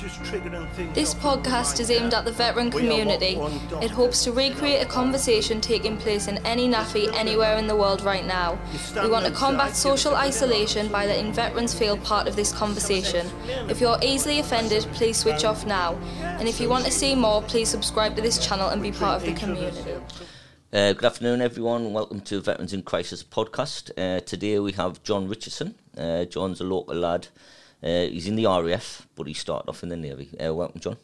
[0.00, 0.94] just triggering things.
[0.94, 3.36] This podcast is aimed at the veteran community.
[3.36, 7.58] what one doctor It hopes to recreate a conversation taking place in any NAAFI anywhere
[7.58, 8.58] in the world right now.
[9.02, 13.30] We want to combat social isolation by letting veterans feel part of this conversation.
[13.68, 15.96] If you're easily offended, please switch off now.
[16.22, 19.20] And if you want to see more, please subscribe to this channel and be part
[19.20, 19.92] of the community.
[20.72, 21.92] Uh, good afternoon, everyone.
[21.92, 23.90] Welcome to Veterans in Crisis podcast.
[23.98, 25.74] Uh, today we have John Richardson.
[25.98, 27.28] Uh, John's a local lad.
[27.82, 30.28] Uh, he's in the RAF, but he started off in the Navy.
[30.42, 30.96] Uh, welcome, John.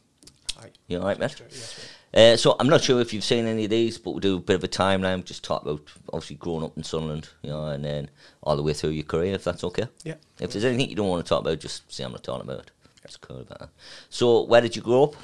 [0.60, 0.70] Hi.
[0.88, 1.34] You all right, mate?
[1.40, 1.88] Yes.
[2.14, 4.40] Uh, so I'm not sure if you've seen any of these, but we'll do a
[4.40, 5.24] bit of a timeline.
[5.24, 8.08] Just talk about obviously growing up in Sunderland, you know, and then
[8.42, 9.86] all the way through your career, if that's okay.
[10.04, 10.14] Yeah.
[10.40, 12.60] If there's anything you don't want to talk about, just say I'm not talking about
[12.60, 12.70] it.
[13.02, 13.68] That's cool about that.
[14.08, 15.16] So where did you grow up?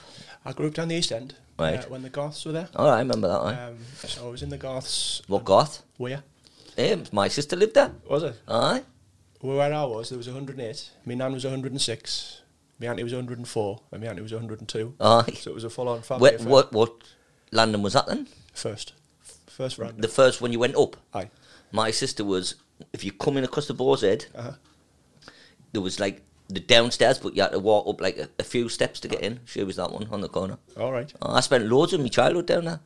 [0.45, 1.79] I grew up down the East End Right.
[1.81, 2.69] uh, when the Garths were there.
[2.77, 3.41] Oh, I remember that.
[3.43, 3.69] Right?
[3.69, 5.23] Um, so I was in the Garths.
[5.29, 5.83] what Garth?
[5.97, 6.23] Where?
[6.77, 7.93] Um, my sister lived there.
[8.09, 8.37] Was it?
[8.49, 8.83] Aye.
[9.43, 10.91] Where I was, there was 108.
[11.05, 12.43] My nan was 106.
[12.81, 13.81] My auntie was 104.
[13.93, 14.95] And my auntie was 102.
[15.01, 15.33] Aye.
[15.35, 16.49] So it was a full-on family What, affair.
[16.49, 16.93] what what
[17.51, 18.29] London was that then?
[18.55, 18.93] First.
[19.49, 20.01] First round.
[20.01, 20.97] The first one you went up.
[21.13, 21.31] Aye.
[21.73, 22.55] My sister was
[22.93, 24.53] if you come in across the boar's head, Uh-huh.
[25.73, 28.69] there was like the downstairs, but you had to walk up like a, a few
[28.69, 29.41] steps to get in.
[29.45, 30.59] She was that one on the corner.
[30.79, 31.13] All right.
[31.21, 32.81] I spent loads of my childhood down there.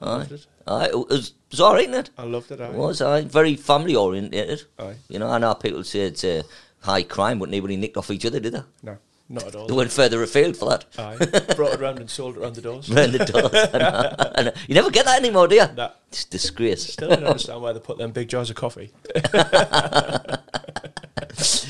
[0.00, 0.26] Aye.
[0.30, 0.46] It.
[0.66, 2.10] Aye, it was, it all right, innit?
[2.16, 2.60] I loved it.
[2.60, 2.66] Aye.
[2.68, 4.64] It was aye, very family orientated.
[4.78, 4.94] Aye.
[5.08, 6.42] You know, I know people say it's uh,
[6.80, 8.62] high crime, but nobody nicked off each other, did they?
[8.82, 8.98] No,
[9.28, 9.66] not at all.
[9.66, 10.84] They went further afield for that.
[10.98, 11.16] Aye.
[11.56, 12.88] Brought it round and sold it around the doors.
[12.90, 13.52] Round the doors.
[13.74, 14.52] I know, I know.
[14.68, 15.66] You never get that anymore, do you?
[15.76, 15.90] Nah.
[16.08, 16.92] It's a disgrace.
[16.92, 18.90] Still don't understand why they put them big jars of coffee.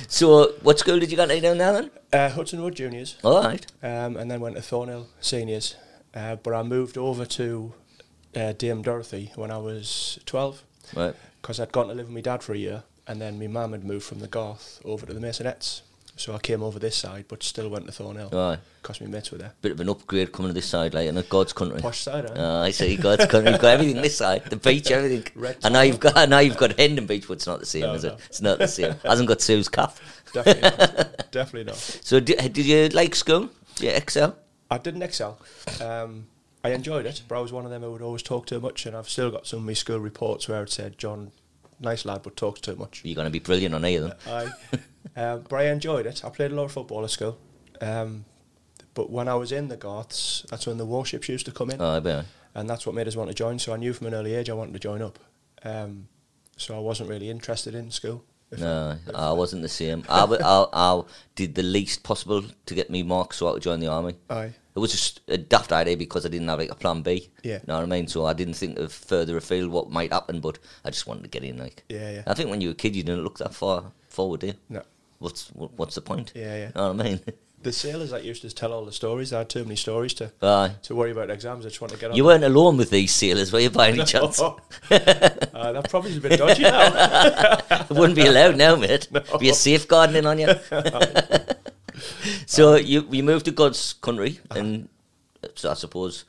[0.08, 1.90] So, what school did you go to down there then?
[2.12, 3.16] Uh, Hudson Road Juniors.
[3.24, 3.64] All right.
[3.82, 5.74] um, and then went to Thornhill Seniors.
[6.14, 7.72] Uh, but I moved over to
[8.36, 10.62] uh, Dame Dorothy when I was 12
[10.94, 11.14] Right.
[11.40, 13.72] because I'd gone to live with my dad for a year and then my mum
[13.72, 15.82] had moved from the Garth over to the Masonettes.
[16.14, 18.58] So I came over this side but still went to Thornhill Right.
[18.82, 19.52] because my mates were there.
[19.62, 21.80] Bit of an upgrade coming to this side, like in a God's country.
[21.80, 22.34] Posh side, eh?
[22.36, 23.50] Ah, I see God's country.
[23.50, 25.26] You've got everything this side, the beach, everything.
[25.34, 27.66] Red and now you've got, and now you've got Hendon Beach, but it's not the
[27.66, 28.10] same, No, is no.
[28.12, 28.20] it?
[28.26, 28.94] It's not the same.
[29.04, 30.00] Hasn't got Sue's calf.
[30.34, 31.30] Definitely not.
[31.32, 31.76] Definitely not.
[31.76, 33.48] So, did, did you like school?
[33.76, 34.36] Did you excel?
[34.70, 35.38] I didn't excel.
[35.80, 36.26] Um,
[36.64, 38.86] I enjoyed it, but I was one of them who would always talk too much
[38.86, 41.32] and I've still got some of my school reports where it said, John,
[41.80, 43.00] nice lad but talks too much.
[43.04, 44.16] You're going to be brilliant on either.
[44.26, 44.44] I,
[45.16, 46.24] um, but I enjoyed it.
[46.24, 47.38] I played a lot of football at school.
[47.80, 48.24] Um,
[48.94, 51.80] but when I was in the Garths, that's when the warships used to come in,
[51.80, 52.26] Oh, I bet.
[52.54, 53.58] and that's what made us want to join.
[53.58, 55.18] So I knew from an early age I wanted to join up.
[55.64, 56.08] Um,
[56.56, 58.22] so I wasn't really interested in school.
[58.58, 60.04] No, if I wasn't the same.
[60.10, 61.02] I
[61.34, 64.14] did the least possible to get me marks so I could join the army.
[64.28, 64.52] Aye.
[64.74, 67.30] It was just a daft idea because I didn't have like a plan B.
[67.42, 67.54] Yeah.
[67.54, 68.06] You know what I mean?
[68.08, 71.28] So I didn't think of further afield what might happen, but I just wanted to
[71.28, 71.58] get in.
[71.58, 72.22] Like, Yeah, yeah.
[72.26, 74.54] I think when you were a kid, you didn't look that far forward, do you?
[74.70, 74.82] No.
[75.18, 76.32] What's what, what's the point?
[76.34, 76.66] Yeah, yeah.
[76.68, 77.20] You know what I mean?
[77.62, 80.32] The sailors that used to tell all the stories, they had too many stories to,
[80.42, 80.72] Aye.
[80.82, 81.64] to worry about exams.
[81.64, 82.16] I just want to get on.
[82.16, 84.40] You weren't alone with these sailors, were you, by any chance?
[84.42, 84.56] uh,
[84.88, 87.60] that probably is a bit dodgy now.
[87.70, 89.06] it wouldn't be allowed now, mate.
[89.38, 90.48] Be a safeguarding on you.
[92.46, 94.88] so you you moved to God's country, and
[95.54, 96.24] so I suppose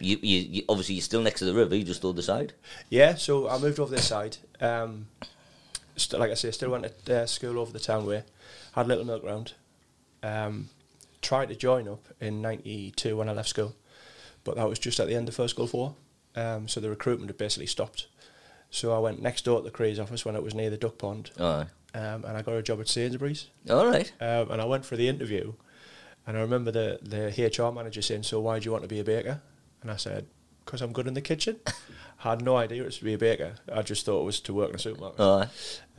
[0.00, 1.76] you, you, you obviously you're still next to the river.
[1.76, 2.52] You just the other side.
[2.90, 4.36] Yeah, so I moved over this side.
[4.60, 5.06] Um,
[5.96, 8.24] st- like I say, still went to uh, school over the town way.
[8.72, 9.52] Had a Little Milk Round.
[10.22, 10.70] Um,
[11.22, 13.74] tried to join up in '92 when I left school,
[14.42, 15.94] but that was just at the end of First Gulf War.
[16.36, 18.08] Um, so the recruitment had basically stopped.
[18.70, 20.98] So I went next door to the Craze office when it was near the duck
[20.98, 21.66] pond, Aye.
[21.94, 23.48] Um, and I got a job at Sainsbury's.
[23.70, 24.12] All right.
[24.20, 25.54] Um, and I went for the interview,
[26.26, 29.00] and I remember the the HR manager saying, "So why do you want to be
[29.00, 29.40] a baker?"
[29.82, 30.26] And I said,
[30.64, 31.60] "Because I'm good in the kitchen."
[32.24, 33.54] I had no idea it was to be a baker.
[33.72, 35.20] I just thought it was to work in a supermarket.
[35.20, 35.48] Aye.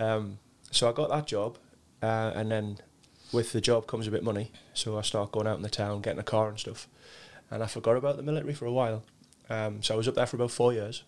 [0.04, 0.40] Um,
[0.72, 1.58] so I got that job,
[2.02, 2.80] uh, and then
[3.32, 4.52] with the job comes a bit of money.
[4.74, 6.88] So I start going out in the town, getting a car and stuff.
[7.52, 9.04] And I forgot about the military for a while.
[9.50, 11.04] Um, so I was up there for about four years.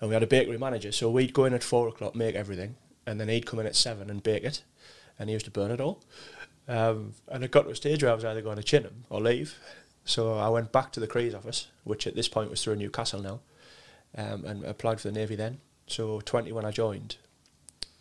[0.00, 0.92] And we had a bakery manager.
[0.92, 2.76] So we'd go in at four o'clock, make everything,
[3.06, 4.62] and then he'd come in at seven and bake it.
[5.18, 6.02] And he used to burn it all.
[6.66, 9.04] Um, and it got to a stage where I was either going to chin him
[9.10, 9.56] or leave.
[10.04, 13.20] So I went back to the Crees office, which at this point was through Newcastle
[13.20, 13.40] now,
[14.16, 15.60] um, and applied for the Navy then.
[15.86, 17.16] So 20 when I joined.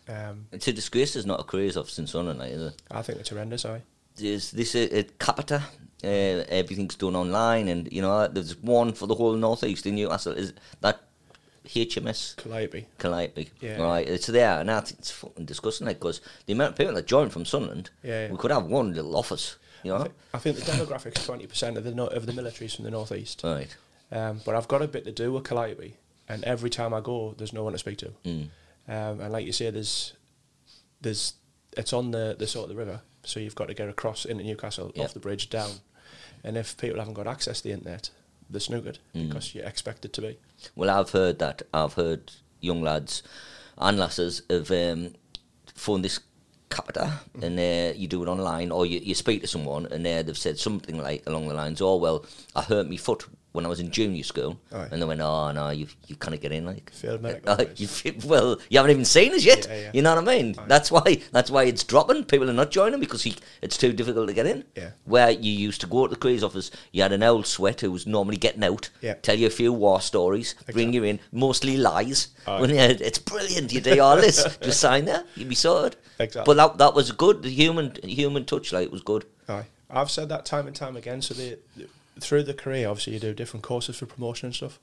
[0.07, 1.13] Um, It's a disgrace.
[1.13, 2.73] There's not a careers office in Sunderland, is there?
[2.91, 3.81] I think it's horrendous, aye.
[4.15, 5.63] There's this uh, at Capita.
[6.03, 10.33] Uh, everything's done online, and you know there's one for the whole northeast in Newcastle.
[10.33, 11.01] Is that
[11.67, 12.87] HMS Calliope.
[12.97, 13.49] Calliope?
[13.61, 13.81] Yeah.
[13.81, 15.87] Right, it's there, and I think it's fucking disgusting.
[15.87, 18.31] Because the amount of people that join from Sunderland, Yeah, yeah.
[18.31, 19.57] we could have one little office.
[19.83, 22.73] You I, know, I think the demographics twenty percent of the no- of the military's
[22.75, 23.41] from the northeast.
[23.43, 23.75] right?
[24.11, 25.97] Um, but I've got a bit to do with Calliope,
[26.29, 28.11] and every time I go, there's no one to speak to.
[28.25, 28.47] Mm.
[28.87, 30.13] Um, and like you say, there's
[31.01, 31.33] there's
[31.75, 34.43] it's on the the sort of the river, so you've got to get across into
[34.43, 35.03] Newcastle Yeah.
[35.03, 35.71] off the bridge down.
[36.45, 38.09] And if people haven't got access to the internet,
[38.49, 39.27] they're snookered Mm.
[39.29, 40.37] because you're expected to be.
[40.75, 41.63] Well, I've heard that.
[41.73, 43.23] I've heard young lads
[43.77, 45.13] and lasses have um,
[45.75, 46.19] phoned this
[46.69, 50.23] Capita and uh, you do it online or you, you speak to someone and uh,
[50.23, 52.25] they've said something like along the lines, oh, well,
[52.55, 54.59] I hurt my foot when I was in junior school.
[54.73, 54.87] Aye.
[54.91, 56.91] And they went, oh, no, you you can't get in, like.
[56.91, 57.87] Failed medical Uh, you,
[58.25, 59.67] well, you haven't even seen us yet.
[59.69, 59.91] Yeah, yeah.
[59.93, 60.55] You know what I mean?
[60.57, 60.65] Aye.
[60.67, 61.21] That's why.
[61.31, 62.25] That's why it's dropping.
[62.25, 64.63] People are not joining because he, it's too difficult to get in.
[64.75, 64.91] Yeah.
[65.05, 67.91] Where you used to go to the careers office, you had an old sweat who
[67.91, 69.13] was normally getting out, Yeah.
[69.15, 72.29] tell you a few war stories, bring you in, mostly lies.
[72.45, 73.71] When you, it's brilliant.
[73.71, 75.95] You do all this, just sign there, you'd be sorted.
[76.19, 76.43] Exactly.
[76.45, 77.43] But that that was good.
[77.43, 79.25] The human human touch, like, was good.
[79.47, 79.65] Aye.
[79.89, 81.21] I've said that time and time again.
[81.21, 81.59] So the,
[82.19, 84.79] through the career, obviously you do different courses for promotion and stuff,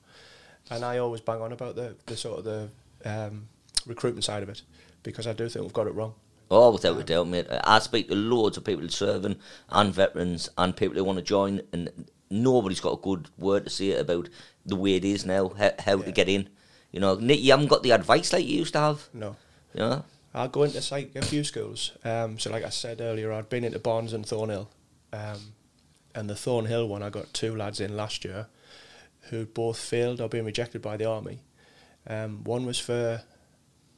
[0.71, 2.69] and I always bang on about the, the sort of the
[3.05, 3.49] um,
[3.87, 4.63] recruitment side of it
[5.03, 6.15] because I do think we've got it wrong.
[6.51, 7.47] Oh, without a doubt, mate.
[7.65, 9.37] I speak to loads of people serving
[9.69, 11.91] and veterans and people who want to join, and
[12.29, 14.29] nobody's got a good word to say about
[14.67, 16.49] the way it is now, how, how to get in.
[16.91, 19.09] You know, Nick, you haven't got the advice like you used to have.
[19.15, 19.37] No.
[19.75, 20.05] You know,
[20.35, 21.93] I'll go into like a few schools.
[22.05, 24.71] Um, so like I said earlier, I'd been into Barnes and Thornhill,
[25.13, 25.39] um,
[26.15, 28.47] and the Thornhill one, I got two lads in last year,
[29.31, 31.41] who both failed or been rejected by the army.
[32.07, 33.23] Um, one was for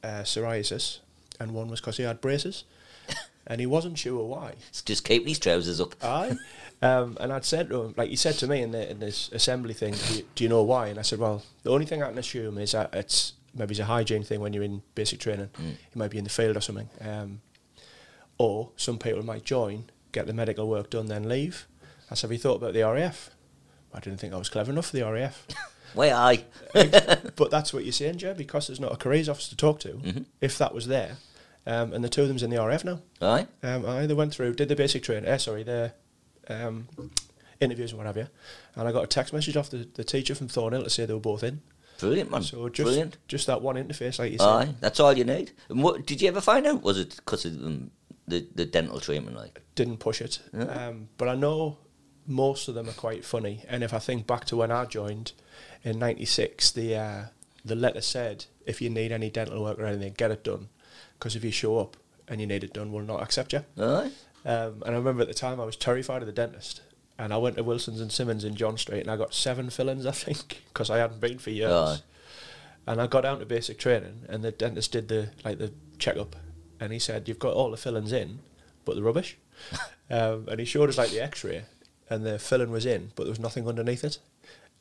[0.03, 0.99] uh, psoriasis,
[1.39, 2.65] and one was because he had braces,
[3.47, 4.53] and he wasn't sure why.
[4.69, 5.95] it's just keeping his trousers up.
[6.03, 6.35] Aye.
[6.81, 9.31] Um, and I'd said to him, like he said to me in, the, in this
[9.31, 10.87] assembly thing, do you, do you know why?
[10.87, 13.79] And I said, well, the only thing I can assume is that it's maybe it's
[13.79, 15.49] a hygiene thing when you're in basic training.
[15.59, 16.89] You might be in the field or something.
[16.99, 17.41] Um,
[18.37, 21.67] or some people might join, get the medical work done, then leave.
[22.13, 23.31] I said, have you thought about the RAF?
[23.91, 25.47] I didn't think I was clever enough for the RAF.
[25.95, 26.43] Why I?
[27.35, 29.93] but that's what you're saying, Joe, because there's not a careers officer to talk to.
[29.93, 30.25] Mhm.
[30.39, 31.17] If that was there,
[31.65, 33.01] um, and the two of them's in the RAF now.
[33.19, 33.47] Aye.
[33.63, 35.91] Um, I they went through, did the basic training, uh, sorry, the
[36.49, 36.87] um,
[37.59, 38.27] interviews and what have you,
[38.75, 41.13] and I got a text message off the, the teacher from Thornhill to say they
[41.15, 41.61] were both in.
[41.99, 42.43] Brilliant, man.
[42.43, 43.17] So just Brilliant.
[43.27, 45.51] just that one interface, like you said, Aye, that's all you need.
[45.69, 46.83] And what did you ever find out?
[46.83, 47.89] Was it because of um,
[48.27, 49.35] the the dental treatment?
[49.35, 50.39] Like, didn't push it.
[50.53, 50.63] Yeah.
[50.63, 51.77] Um, but I know
[52.27, 55.33] most of them are quite funny, and if I think back to when I joined
[55.83, 57.23] in '96, the uh,
[57.65, 60.69] the letter said if you need any dental work or anything, get it done,
[61.17, 61.97] because if you show up
[62.27, 63.63] and you need it done, we'll not accept you.
[63.77, 64.11] aye,
[64.45, 66.81] Um, and I remember at the time I was terrified of the dentist.
[67.19, 70.05] And I went to Wilson's and Simmons in John Street and I got seven fillings,
[70.07, 71.71] I think, because I hadn't been for years.
[71.71, 71.97] Aye.
[72.87, 76.35] And I got down to basic training and the dentist did the like the checkup
[76.79, 78.39] and he said, You've got all the fillings in,
[78.83, 79.37] but the rubbish.
[80.09, 81.63] um, and he showed us like the x ray
[82.13, 84.19] and the filling was in, but there was nothing underneath it.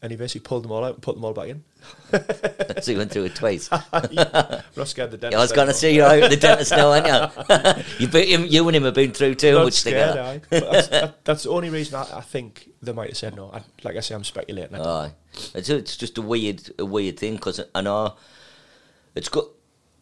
[0.02, 1.62] And he basically pulled them all out and put them all back in.
[2.82, 3.68] so he went through it twice.
[3.92, 4.14] I'm
[4.76, 5.38] not scared of the dentist.
[5.38, 7.84] I was going to say you're out the dentist now, aren't you?
[8.00, 10.40] you, be, him, you and him have been through too Not much scared, together.
[10.50, 13.52] that's, that, that's the only reason I, I think they might have said no.
[13.52, 14.74] I, like I say, I'm speculating.
[14.74, 15.12] Aye,
[15.54, 18.16] it's it's just a weird a weird thing because I know
[19.14, 19.44] it's good.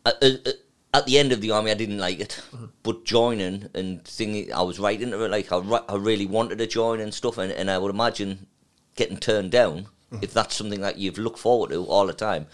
[0.06, 0.49] At, at-
[0.93, 2.41] at the end of the army, I didn't like it,
[2.83, 5.31] but joining and thinking I was right into it.
[5.31, 8.47] Like I, I really wanted to join and stuff, and, and I would imagine
[8.97, 9.87] getting turned down
[10.21, 12.47] if that's something that you've looked forward to all the time.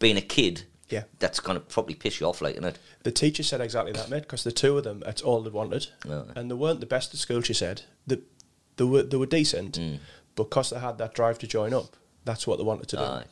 [0.00, 1.04] Being a kid, Yeah.
[1.20, 2.78] that's gonna probably piss you off, like, isn't it?
[3.04, 5.86] The teacher said exactly that, mate, because the two of them, that's all they wanted.
[6.04, 7.82] And they weren't the best at school, she said.
[8.08, 8.18] They,
[8.76, 9.98] they, were, they were decent, Mm.
[10.34, 13.02] but because they had that drive to join up, that's what they wanted to do.
[13.02, 13.24] Aye.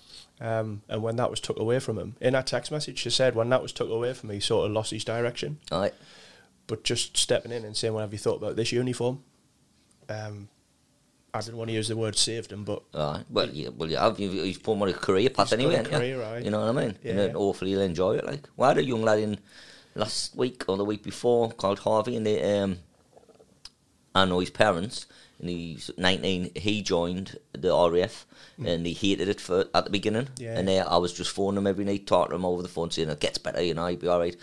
[0.43, 3.37] Um, and when that was took away from him, in her text message, she said,
[3.37, 5.61] when that was took away from me, he sort of lost his direction.
[5.71, 5.93] Aye.
[6.67, 9.23] But just stepping in and saying, what have you thought about this uniform?
[10.09, 10.49] Um,
[11.33, 13.23] I didn't want to use the word saved him, but Aye.
[13.31, 14.19] Well, yeah, well, you have.
[14.19, 15.77] You've, you've put him on a career path He's anyway.
[15.77, 15.99] haven't you?
[15.99, 16.39] career, aye.
[16.39, 16.99] You know what I mean?
[17.05, 18.27] Yeah, and hopefully he'll enjoy it.
[18.27, 19.39] Like, we had a young lad in
[19.95, 22.79] last week or the week before called Harvey, and they, um,
[24.15, 25.07] I know his parents,
[25.43, 26.53] and he's 19.
[26.55, 28.25] He joined the RAF,
[28.65, 30.27] and he hated it for at the beginning.
[30.37, 30.41] Mm.
[30.41, 30.59] Yeah.
[30.59, 32.91] And uh, I was just phoning him every night, talking to him over the phone,
[32.91, 33.63] saying it gets better.
[33.63, 34.37] You know, he'll be all right.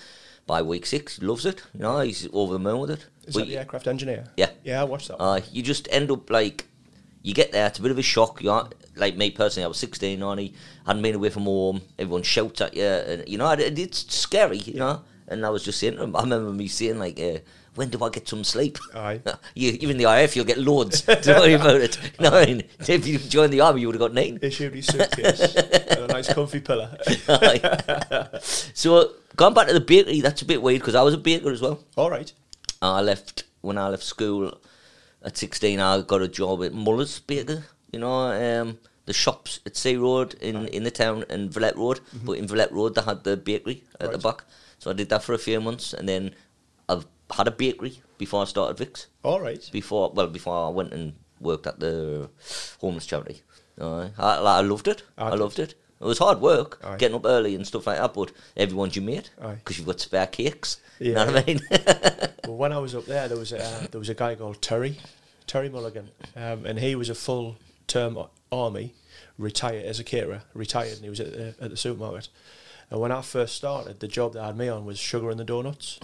[0.46, 1.64] By week six, he loves it.
[1.74, 3.06] You know, he's over the moon with it.
[3.26, 4.26] is But that the aircraft engineer?
[4.38, 4.50] Yeah.
[4.64, 5.18] Yeah, I watched that.
[5.22, 6.66] uh, you just end up like
[7.22, 7.68] you get there.
[7.68, 8.42] It's a bit of a shock.
[8.42, 10.22] You are, like me personally, I was sixteen.
[10.24, 10.54] On he
[10.86, 11.82] hadn't been away from home.
[12.00, 14.58] Everyone shouts at you, and you know it, it's scary.
[14.58, 16.16] You know, and I was just saying to him.
[16.16, 17.40] I remember me saying like, uh,
[17.76, 19.22] "When do I get some sleep?" Aye.
[19.56, 21.02] you, even the IF, you'll get loads.
[21.02, 21.96] Don't worry about it.
[22.18, 22.64] What I mean?
[22.88, 24.40] If you joined the army, you would have got nine.
[24.42, 26.90] Issued his suitcase and a nice comfy pillow.
[28.74, 31.52] so going back to the bakery, that's a bit weird because I was a baker
[31.52, 31.84] as well.
[31.96, 32.32] All right.
[32.82, 34.60] I left when I left school
[35.24, 35.80] at sixteen.
[35.80, 37.66] I got a job at Muller's Baker.
[37.92, 42.00] You know, um, the shops at Sea Road in, in the town and Villette Road.
[42.24, 44.44] But in Villette Road, they had the bakery at the back.
[44.78, 46.36] So I did that for a few months, and then
[47.36, 49.08] had a bakery before I started Vix.
[49.24, 49.68] All right.
[49.72, 52.30] Before, well, before I went and worked at the
[52.82, 53.42] homeless charity.
[53.80, 55.04] Uh, I, I loved it.
[55.18, 55.76] I I, loved it.
[56.02, 56.98] It was hard work, Aye.
[56.98, 60.28] getting up early and stuff like that, but everyone's your mate because you've got spare
[60.28, 60.80] cakes.
[61.00, 61.60] you Yeah, know what I mean?
[62.48, 64.60] Well, when I was up there, there was a, uh, there was a guy called
[64.62, 64.98] Terry,
[65.46, 67.58] Terry Mulligan, um, and he was a full
[67.88, 68.18] term
[68.52, 68.96] army,
[69.38, 72.28] retired as a caterer, retired, and he was at the, at the supermarket.
[72.90, 75.40] And when I first started, the job that I had me on was sugar and
[75.40, 76.00] the donuts.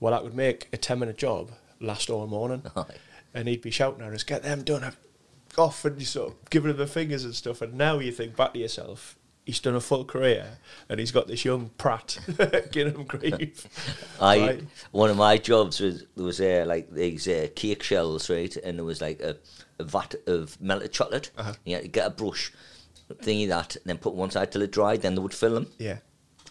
[0.00, 1.50] Well, that would make a ten minute job
[1.80, 2.62] last all morning,
[3.34, 4.92] and he'd be shouting at us, "Get them done
[5.56, 7.62] off!" and you sort of giving him the fingers and stuff.
[7.62, 9.16] And now you think back to yourself.
[9.44, 10.58] He's done a full career,
[10.90, 12.18] and he's got this young prat
[12.70, 13.66] giving him grief.
[14.20, 14.64] I Right.
[14.90, 18.54] one of my jobs was there was uh, like these uh, cake shells, right?
[18.58, 19.38] And there was like a,
[19.78, 21.30] a vat of melted chocolate.
[21.38, 21.54] Uh-huh.
[21.64, 22.52] You had to get a brush,
[23.22, 25.00] thingy that, and then put one side till it dried.
[25.00, 25.68] Then they would fill them.
[25.78, 25.98] Yeah.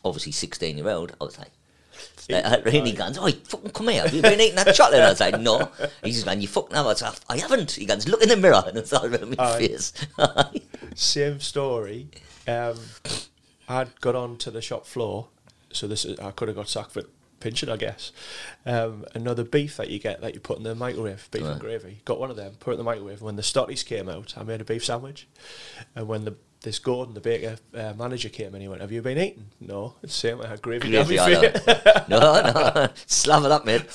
[0.04, 1.16] Obviously, sixteen year old.
[1.22, 1.52] I was like.
[2.30, 4.02] Uh, Rainy goes, oh, fucking come here.
[4.04, 5.00] Have you been eating that chocolate?
[5.02, 5.70] I was like, no.
[6.04, 6.86] He's just going, you fucking have.
[6.86, 7.72] I was like, I haven't.
[7.72, 8.64] He goes, look in the mirror.
[8.68, 9.58] And it's all around my Aye.
[9.60, 9.94] face.
[10.96, 12.10] same story.
[12.48, 12.78] Um,
[13.70, 15.28] I'd got on to the shop floor,
[15.72, 17.04] so this is, I could have got sacked for
[17.40, 18.12] pinching, I guess.
[18.66, 21.52] Um, another beef that you get that you put in the microwave, beef Right.
[21.52, 22.02] and gravy.
[22.06, 23.22] Got one of them, put it in the microwave.
[23.22, 25.28] When the stotties came out, I made a beef sandwich,
[25.96, 26.36] and when the
[26.68, 29.96] this Gordon, the baker uh, manager, came in, he went, "Have you been eating?" No,
[30.04, 30.42] it's the same.
[30.42, 30.90] I had gravy.
[30.90, 31.62] Gravy on it.
[32.10, 32.90] no, no.
[33.06, 33.84] Slap it up, mate.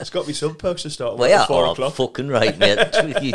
[0.00, 1.92] it's got to be some perks to start Well, yeah, four oh, o'clock.
[1.94, 2.78] fucking right, mate.
[3.22, 3.34] you,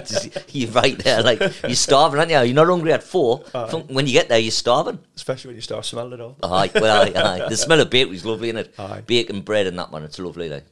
[0.52, 1.22] you're right there.
[1.22, 2.40] Like you're starving, aren't you?
[2.40, 3.44] You're not hungry at four.
[3.54, 3.84] Aye.
[3.90, 4.98] When you get there, you're starving.
[5.16, 6.36] Especially when you start smelling it all.
[6.42, 7.48] Aye, well, aye, aye.
[7.48, 8.74] The smell of bakery's lovely, isn't it?
[8.80, 9.02] Aye.
[9.06, 10.04] Bacon, bread, and that one.
[10.04, 10.50] It's lovely.
[10.50, 10.66] Like,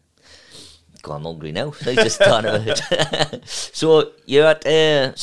[1.04, 1.72] God, I'm hungry now.
[1.86, 3.48] I just thought it.
[3.48, 5.14] so you're at uh,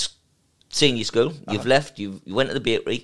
[0.74, 1.30] senior school.
[1.50, 1.68] You've Uh-huh.
[1.76, 1.98] left.
[1.98, 3.00] You you went to the bakery.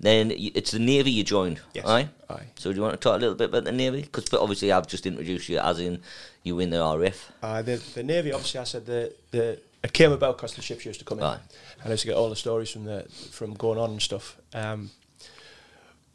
[0.00, 1.58] Then y- it's the navy you joined.
[1.74, 1.86] Yes.
[1.86, 2.08] Aye.
[2.28, 2.46] Aye.
[2.58, 4.02] So do you want to talk a little bit about the navy?
[4.02, 6.02] Because obviously I've just introduced you as in
[6.42, 7.30] you in the RAF.
[7.42, 10.84] Uh, the, the Navy, obviously, I said the, the it came about because the ships
[10.84, 11.38] used to come in, Right.
[11.80, 14.36] and I used to get all the stories from the from going on and stuff.
[14.54, 14.90] Um,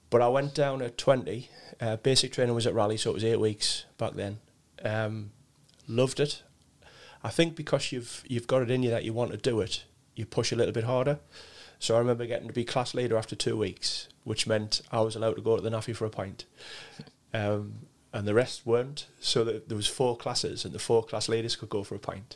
[0.09, 1.49] but I went down at twenty.
[1.79, 4.39] Uh, basic training was at Raleigh, so it was eight weeks back then.
[4.83, 5.31] Um,
[5.87, 6.43] loved it.
[7.23, 9.83] I think because you've you've got it in you that you want to do it,
[10.17, 11.19] you push a little bit harder.
[11.79, 15.15] So I remember getting to be class leader after two weeks, which meant I was
[15.15, 16.45] allowed to go to the NAAFI for a pint.
[17.33, 19.07] Um, and the rest weren't.
[19.19, 21.99] So that there was four classes, and the four class leaders could go for a
[21.99, 22.35] pint.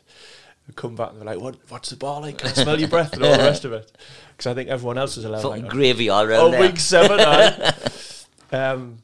[0.66, 1.56] They'd come back and they're like, "What?
[1.68, 2.38] What's the bar like?
[2.38, 3.90] Can I smell your breath?" and all the rest of it.
[4.30, 5.42] Because I think everyone else is allowed.
[5.42, 6.60] Fucking like, gravy all around oh, there.
[6.60, 7.18] week seven.
[8.52, 8.98] um,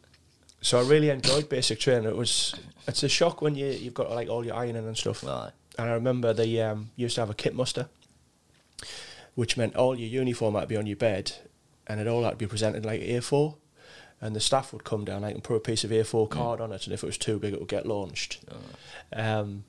[0.60, 2.08] so I really enjoyed basic training.
[2.08, 2.54] It was.
[2.86, 5.26] It's a shock when you you've got like all your ironing and stuff.
[5.26, 5.50] Aye.
[5.78, 7.88] And I remember they um, used to have a kit muster,
[9.34, 11.32] which meant all your uniform had to be on your bed,
[11.86, 13.56] and it all had to be presented like A4.
[14.20, 16.72] And the staff would come down like and put a piece of A4 card on
[16.72, 18.40] it, and if it was too big, it would get launched.
[19.12, 19.62] Um,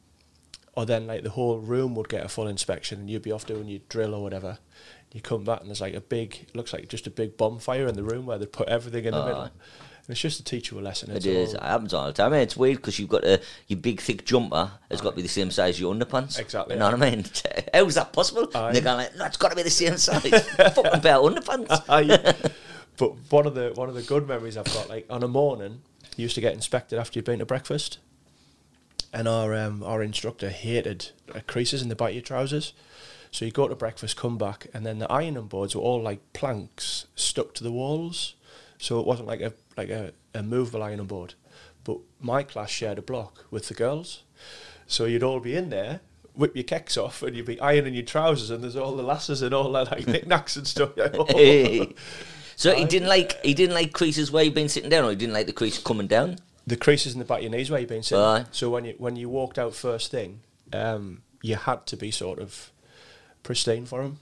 [0.74, 3.46] or then like the whole room would get a full inspection, and you'd be off
[3.46, 4.58] doing your drill or whatever.
[5.12, 7.96] You come back and there's like a big, looks like just a big bonfire in
[7.96, 9.26] the room where they put everything in the Aye.
[9.26, 9.50] middle.
[10.10, 11.12] It's just to teach you a lesson.
[11.12, 11.54] It's is.
[11.54, 12.34] all- It happens all the time.
[12.34, 15.16] I mean, it's weird because you've got a your big thick jumper has got to
[15.16, 16.40] be the same size as your underpants.
[16.40, 17.26] Exactly, You know what I mean?
[17.74, 18.50] How's that possible?
[18.56, 18.68] Aye.
[18.68, 20.22] And they're going like, no, it's got to be the same size.
[20.50, 22.52] Fucking of underpants.
[22.98, 25.82] But one of the one of the good memories I've got, like on a morning,
[26.18, 27.98] you used to get inspected after you'd been to breakfast,
[29.14, 32.74] and our um, our instructor hated uh, creases in the back of your trousers.
[33.32, 36.20] So you go to breakfast, come back, and then the ironing boards were all like
[36.34, 38.34] planks stuck to the walls.
[38.80, 41.34] So it wasn't like a like a, a movable ironing board.
[41.84, 44.24] But my class shared a block with the girls,
[44.86, 46.02] so you'd all be in there.
[46.36, 49.42] Whip your kecks off and you'd be ironing your trousers and there's all the lasses
[49.42, 50.92] and all that like knickknacks and stuff.
[51.30, 51.94] Hey.
[52.56, 55.16] so he didn't like he didn't like creases where you've been sitting down, or he
[55.16, 56.38] didn't like the crease coming down.
[56.68, 58.24] the creases in the back of your knees where you've been sitting.
[58.52, 62.40] So when you when you walked out first thing, um, you had to be sort
[62.40, 62.72] of
[63.44, 64.20] pristine for him.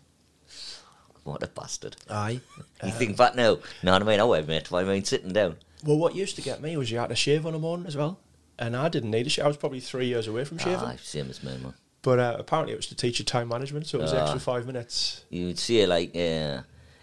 [1.27, 1.95] What a bastard!
[2.09, 2.39] Aye.
[2.83, 3.57] You think back now?
[3.83, 4.63] No, I mean, I would mate.
[4.63, 7.15] If I mean sitting down, Well, what used to get me was you had to
[7.15, 8.19] shave on a morning as well,
[8.57, 9.45] and I didn't need a shave.
[9.45, 11.73] I was probably three years away from shaving, ah, same as me, man.
[12.01, 14.21] but uh, apparently it was to teach you time management, so it was Ah.
[14.23, 15.25] extra five minutes.
[15.29, 16.61] You'd see it like uh,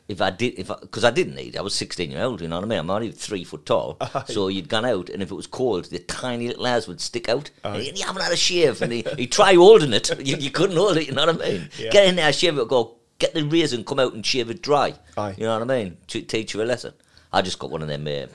[0.08, 1.56] if I did if because I, didn't need.
[1.56, 2.40] I was sixteen year old.
[2.40, 2.78] You know what I mean?
[2.78, 3.96] I'm only three foot tall.
[4.00, 4.24] Aye.
[4.28, 7.28] So you'd gone out, and if it was cold, the tiny little hairs would stick
[7.28, 7.50] out.
[7.62, 7.76] Aye.
[7.88, 10.10] And you haven't had a shave, and he he try holding it.
[10.26, 11.06] You, you couldn't hold it.
[11.08, 11.68] You know what I mean?
[11.78, 11.90] Yeah.
[11.90, 12.96] Get in there, shave it, go.
[13.24, 14.92] Get the razor and come out and shave it dry.
[15.16, 15.34] Aye.
[15.38, 15.96] You know what I mean?
[16.08, 16.92] To teach you a lesson.
[17.32, 18.26] I just got one of them uh,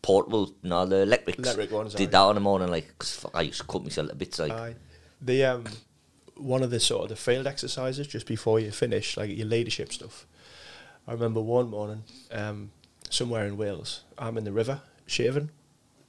[0.00, 1.40] portable, no, the electrics.
[1.40, 2.12] Electric ones, Did aye.
[2.12, 4.52] that on the morning, like, because I used to cut myself to bits, like.
[4.52, 4.76] Aye.
[5.20, 5.64] The um,
[6.36, 9.92] one of the sort of the failed exercises just before you finish, like your leadership
[9.92, 10.26] stuff.
[11.06, 12.70] I remember one morning, um,
[13.10, 15.50] somewhere in Wales, I'm in the river shaving,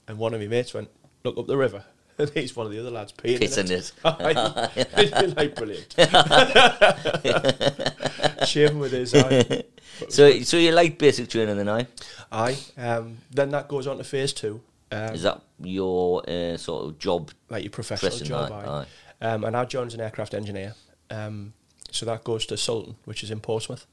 [0.08, 0.88] and one of my mates went,
[1.26, 1.84] look up the river.
[2.20, 3.94] And he's one of the other lads peeing Pissing in it.
[3.94, 3.96] it.
[4.04, 5.34] Aye.
[5.38, 5.94] like brilliant.
[8.48, 9.64] Shaving with his eye.
[10.10, 11.86] So, so you like basic training then, I?
[12.32, 12.58] Aye.
[12.78, 14.62] Um, then that goes on to phase two.
[14.92, 17.32] Um, Is that your uh, sort of job?
[17.50, 18.52] like your professional job?
[18.52, 18.86] aye,
[19.22, 19.26] Aye.
[19.26, 20.74] Um, and now John's an aircraft engineer.
[21.10, 21.54] Um,
[21.92, 23.86] so that goes to Sultan, which is in Portsmouth,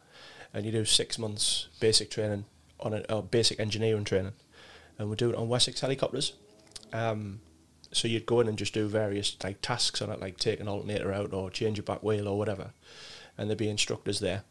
[0.52, 2.44] and you do six months basic training
[2.80, 4.32] on a or basic engineering training,
[4.98, 6.32] and we do it on Wessex helicopters.
[6.92, 7.40] Um,
[7.94, 10.68] so you'd go in and just do various like tasks on it, like take an
[10.68, 12.72] alternator out or change a back wheel or whatever,
[13.38, 14.42] and there'd be instructors there.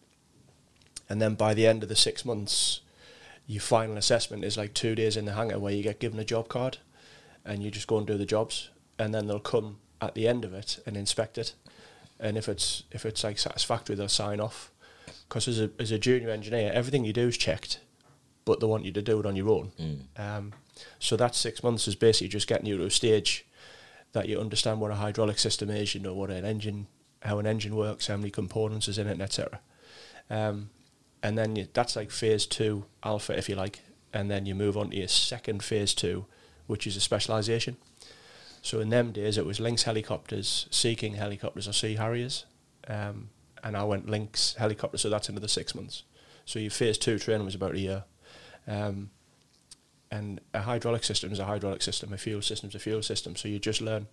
[1.09, 2.79] And then by the end of the six months,
[3.45, 6.25] your final assessment is like two days in the hangar where you get given a
[6.25, 6.77] job card,
[7.45, 10.45] and you just go and do the jobs, and then they'll come at the end
[10.45, 11.53] of it and inspect it,
[12.19, 14.71] and if it's if it's like satisfactory, they'll sign off.
[15.27, 17.79] Because as a as a junior engineer, everything you do is checked,
[18.45, 19.71] but they want you to do it on your own.
[20.17, 20.53] Um,
[20.99, 23.45] so that six months is basically just getting you to a stage
[24.13, 26.87] that you understand what a hydraulic system is, you know what an engine,
[27.21, 29.59] how an engine works, how many components is in it, etc.
[30.29, 30.69] Um,
[31.21, 33.79] and then you, that's like phase two alpha, if you like,
[34.13, 36.25] and then you move on to your second phase two,
[36.67, 37.77] which is a specialisation.
[38.61, 42.45] So in them days, it was Lynx helicopters, Sea King helicopters, or Sea Harriers,
[42.87, 43.29] um,
[43.63, 46.03] and I went Lynx helicopter, so that's another six months.
[46.45, 48.03] So your phase two training was about a year.
[48.67, 49.09] Um,
[50.13, 53.35] and a hydraulic system is a hydraulic system, a fuel system is a fuel system.
[53.35, 54.05] So you just learn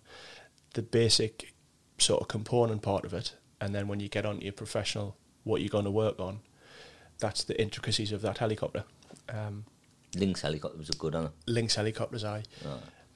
[0.72, 1.52] the basic
[1.98, 5.60] sort of component part of it, and then when you get onto your professional, what
[5.60, 6.40] you're going to work on,
[7.18, 8.84] that's the intricacies of that helicopter.
[9.28, 9.66] Um,
[10.16, 12.44] Lynx helicopters are good, aren't Lynx helicopters, I.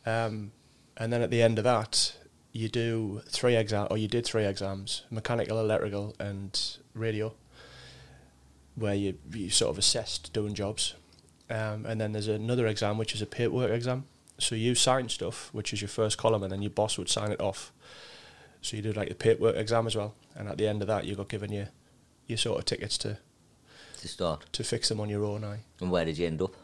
[0.05, 0.13] they?
[0.13, 0.53] Um,
[0.99, 2.15] and then at the end of that,
[2.53, 7.35] you do three exam, or you did three exams: mechanical, electrical, and radio,
[8.75, 10.95] where you you sort of assessed doing jobs.
[11.51, 14.05] Um, and then there's another exam, which is a paperwork exam.
[14.39, 17.31] So you sign stuff, which is your first column, and then your boss would sign
[17.33, 17.73] it off.
[18.63, 21.05] So you do like the paperwork exam as well, and at the end of that,
[21.05, 21.69] you got given your
[22.27, 23.19] your sort of tickets to
[23.99, 24.47] To start.
[24.53, 25.45] to fix them on your own.
[25.45, 25.61] Eye.
[25.81, 26.55] And where did you end up?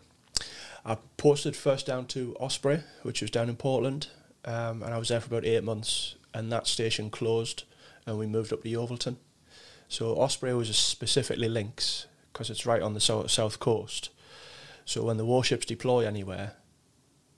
[0.86, 4.08] I posted first down to Osprey, which was down in Portland,
[4.46, 6.14] um, and I was there for about eight months.
[6.32, 7.64] And that station closed,
[8.06, 9.16] and we moved up to Yeovilton.
[9.88, 14.08] So Osprey was specifically Lynx because it's right on the so- south coast.
[14.90, 16.54] So when the warships deploy anywhere,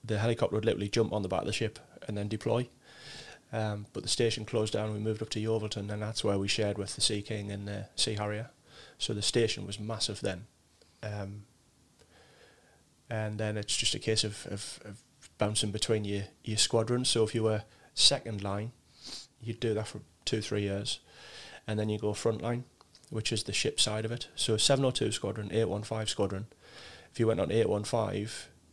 [0.03, 2.67] the helicopter would literally jump on the back of the ship and then deploy.
[3.51, 6.47] Um, but the station closed down, we moved up to Yeovilton, and that's where we
[6.47, 8.49] shared with the Sea King and the Sea Harrier.
[8.97, 10.47] So the station was massive then.
[11.03, 11.43] Um,
[13.07, 15.03] and then it's just a case of, of, of
[15.37, 17.09] bouncing between your, your squadrons.
[17.09, 18.71] So if you were second line,
[19.39, 21.01] you'd do that for two, three years,
[21.67, 22.63] and then you go front line,
[23.11, 24.27] which is the ship side of it.
[24.33, 26.47] So 702 squadron, 815 squadron.
[27.13, 28.27] If you went on 815,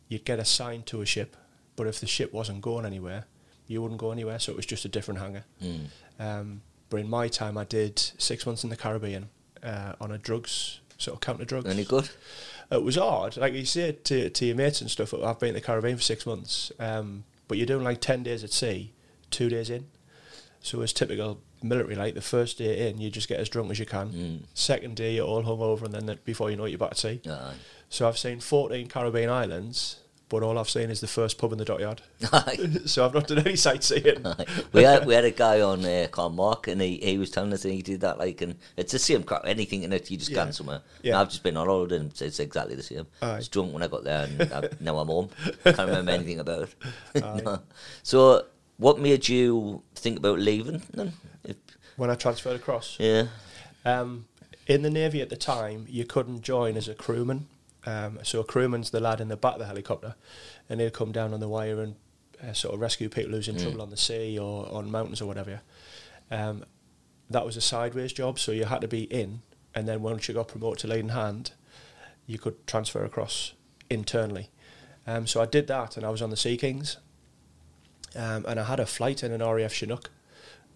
[0.09, 1.37] you'd get assigned to a ship,
[1.75, 3.25] but if the ship wasn't going anywhere,
[3.67, 4.39] you wouldn't go anywhere.
[4.39, 5.45] So it was just a different hangar.
[5.63, 5.85] Mm.
[6.19, 9.29] Um, but in my time, I did six months in the Caribbean
[9.63, 11.67] uh, on a drugs sort of counter drugs.
[11.67, 12.09] Any good?
[12.71, 15.13] It was hard, like you say it to to your mates and stuff.
[15.13, 18.43] I've been in the Caribbean for six months, um, but you're doing like ten days
[18.43, 18.93] at sea,
[19.29, 19.87] two days in.
[20.61, 21.95] So it's typical military.
[21.95, 24.09] Like the first day in, you just get as drunk as you can.
[24.09, 24.39] Mm.
[24.53, 26.97] Second day, you're all hungover, and then the, before you know it, you're back at
[26.97, 27.19] sea.
[27.27, 27.53] Aye.
[27.91, 29.97] So I've seen 14 Caribbean islands,
[30.29, 32.01] but all I've seen is the first pub in the dockyard.
[32.85, 34.25] So I've not done any sightseeing.
[34.71, 37.51] we had we had a guy on uh, called Mark, and he, he was telling
[37.51, 39.41] us that he did that like, and it's the same crap.
[39.45, 40.45] Anything in it, you just Yeah.
[40.45, 40.81] can somewhere.
[41.03, 41.11] Yeah.
[41.13, 43.07] And I've just been on holiday, and it's, it's exactly the same.
[43.21, 43.35] I Aye.
[43.37, 45.29] was drunk when I got there, and I, now I'm home.
[45.65, 46.75] Can't remember anything about it.
[47.43, 47.59] no.
[48.03, 48.45] So,
[48.77, 51.11] what made you think about leaving then?
[51.43, 51.57] If,
[51.97, 53.27] When I transferred across, yeah,
[53.83, 54.27] Um,
[54.65, 57.47] in the Navy at the time, you couldn't join as a crewman.
[57.85, 60.15] Um, so a crewman's the lad in the back of the helicopter,
[60.69, 61.95] and he'll come down on the wire and
[62.43, 63.61] uh, sort of rescue people who's in Mm.
[63.61, 65.61] trouble on the sea or on mountains or whatever.
[66.29, 66.63] Um,
[67.29, 69.41] that was a sideways job, so you had to be in,
[69.73, 71.51] and then once you got promoted to leading hand,
[72.27, 73.53] you could transfer across
[73.89, 74.49] internally.
[75.07, 76.97] Um, so I did that, and I was on the Sea Kings,
[78.15, 80.11] um, and I had a flight in an RAF Chinook,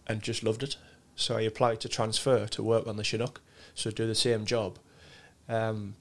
[0.07, 0.77] and just loved it.
[1.15, 3.41] So I applied to transfer to work on the Chinook,
[3.73, 4.79] so do the same job.
[5.47, 5.95] Um,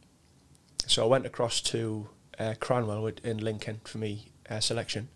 [0.86, 5.08] so I went across to uh, Cranwell in Lincoln for me uh, selection,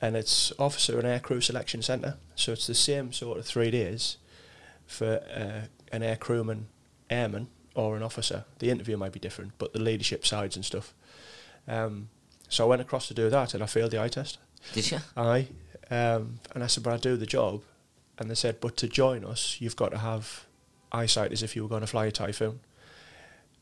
[0.00, 2.16] and it's officer and aircrew selection centre.
[2.34, 4.16] So it's the same sort of three days
[4.86, 6.64] for uh, an aircrewman,
[7.10, 8.44] airman, or an officer.
[8.58, 10.94] The interview might be different, but the leadership sides and stuff.
[11.66, 12.08] Um,
[12.48, 14.38] so I went across to do that, and I failed the eye test.
[14.72, 14.98] did you?
[15.16, 15.48] I
[15.90, 17.62] Um, and I said, but I do the job.
[18.18, 20.46] And they said, but to join us, you've got to have
[20.90, 22.60] eyesight as if you were going to fly a Typhoon.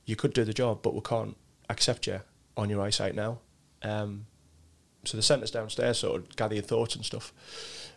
[0.06, 1.36] You could do the job, but we can't
[1.68, 2.20] accept you
[2.56, 3.40] on your eyesight now.
[3.82, 4.26] Um,
[5.04, 7.32] so they sent us downstairs, sort of gather your thoughts and stuff.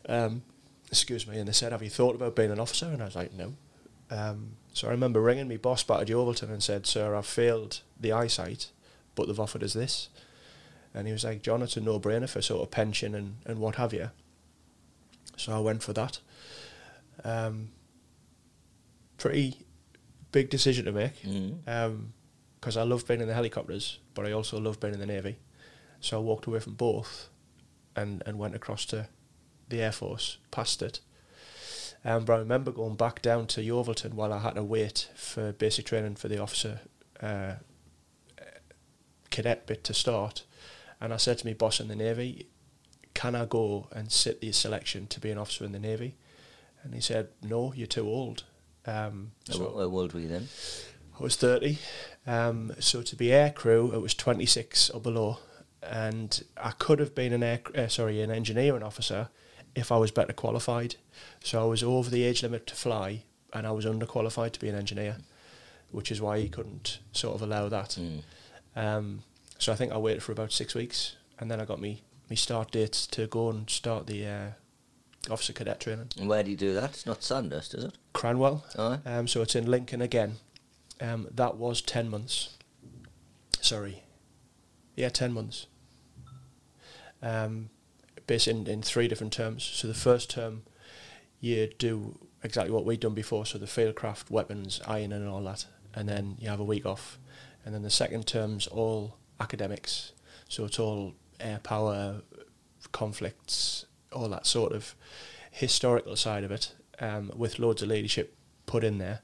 [0.08, 0.44] Um,
[0.88, 3.16] excuse me, and they said, "Have you thought about being an officer?" And I was
[3.16, 3.54] like, "No."
[4.12, 7.82] Um, so I remember ringing me boss back at Yeovilton and said, "Sir, I've failed
[8.00, 8.72] the eyesight,
[9.16, 10.10] but they've offered us this."
[10.94, 13.76] And he was like, "John, it's a no-brainer for sort of pension and, and what
[13.76, 14.10] have you."
[15.38, 16.20] So I went for that.
[17.24, 17.70] Um,
[19.18, 19.66] pretty
[20.32, 22.82] big decision to make because Mm.
[22.82, 25.38] I love being in the helicopters, but I also love being in the navy.
[26.02, 27.30] So I walked away from both,
[27.96, 29.08] and and went across to
[29.70, 31.00] the air force, passed it.
[32.06, 35.52] Um, but I remember going back down to Yeovilton while I had to wait for
[35.52, 36.80] basic training for the officer
[37.22, 37.56] uh,
[39.30, 40.44] cadet bit to start,
[41.02, 42.48] and I said to my boss in the navy,
[43.14, 46.16] "Can I go and sit the selection to be an officer in the navy?"
[46.84, 48.44] And he said, "No, you're too old."
[48.90, 50.48] Um, so- old were you then?
[51.20, 51.78] I was 30.
[52.26, 55.40] Um, so to be air crew, it was 26 or below.
[55.84, 59.30] And I could have been an air, uh, sorry, an engineering officer
[59.76, 60.96] if I was better qualified.
[61.44, 63.24] So I was over the age limit to fly,
[63.54, 65.18] and I was underqualified to be an engineer,
[65.92, 67.98] which is why he couldn't sort of allow that.
[68.00, 68.22] Mm.
[68.76, 69.24] Um,
[69.58, 72.36] so I think I waited for about six weeks, and then I got me me
[72.36, 74.48] start dates to go and start the uh,
[75.30, 76.10] officer cadet training.
[76.20, 76.92] And where do you do that?
[76.92, 77.98] It's not Sandhurst, is it?
[78.14, 78.64] Cranwell.
[78.78, 79.00] Aye.
[79.06, 80.38] Um, so it's in Lincoln again.
[81.02, 82.58] Um, that was 10 months.
[83.62, 84.04] Sorry.
[84.96, 85.68] Yeah, 10 months.
[87.22, 87.70] Um,
[88.28, 89.64] based in, in three different terms.
[89.64, 90.64] So the first term,
[91.40, 95.66] you do exactly what we'd done before, so the fieldcraft, weapons, iron and all that.
[95.94, 97.18] And then you have a week off.
[97.66, 100.14] And then the second term's all academics.
[100.48, 102.22] So it's all air power,
[102.92, 104.96] conflicts, all that sort of
[105.52, 109.22] historical side of it, um, with loads of leadership put in there.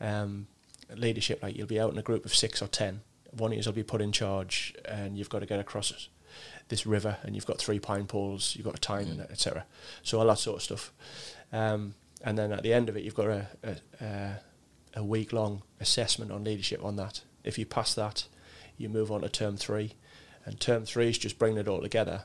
[0.00, 0.46] Um,
[0.94, 3.00] leadership, like you'll be out in a group of six or ten.
[3.30, 6.08] One of you will be put in charge, and you've got to get across
[6.68, 9.64] this river, and you've got three pine poles, you've got a time it, etc.
[10.02, 10.92] So all that sort of stuff.
[11.52, 13.46] Um, and then at the end of it, you've got a,
[14.00, 14.36] a,
[14.94, 17.22] a week long assessment on leadership on that.
[17.42, 18.26] If you pass that,
[18.78, 19.92] you move on to term three,
[20.44, 22.22] and term three is just bringing it all together.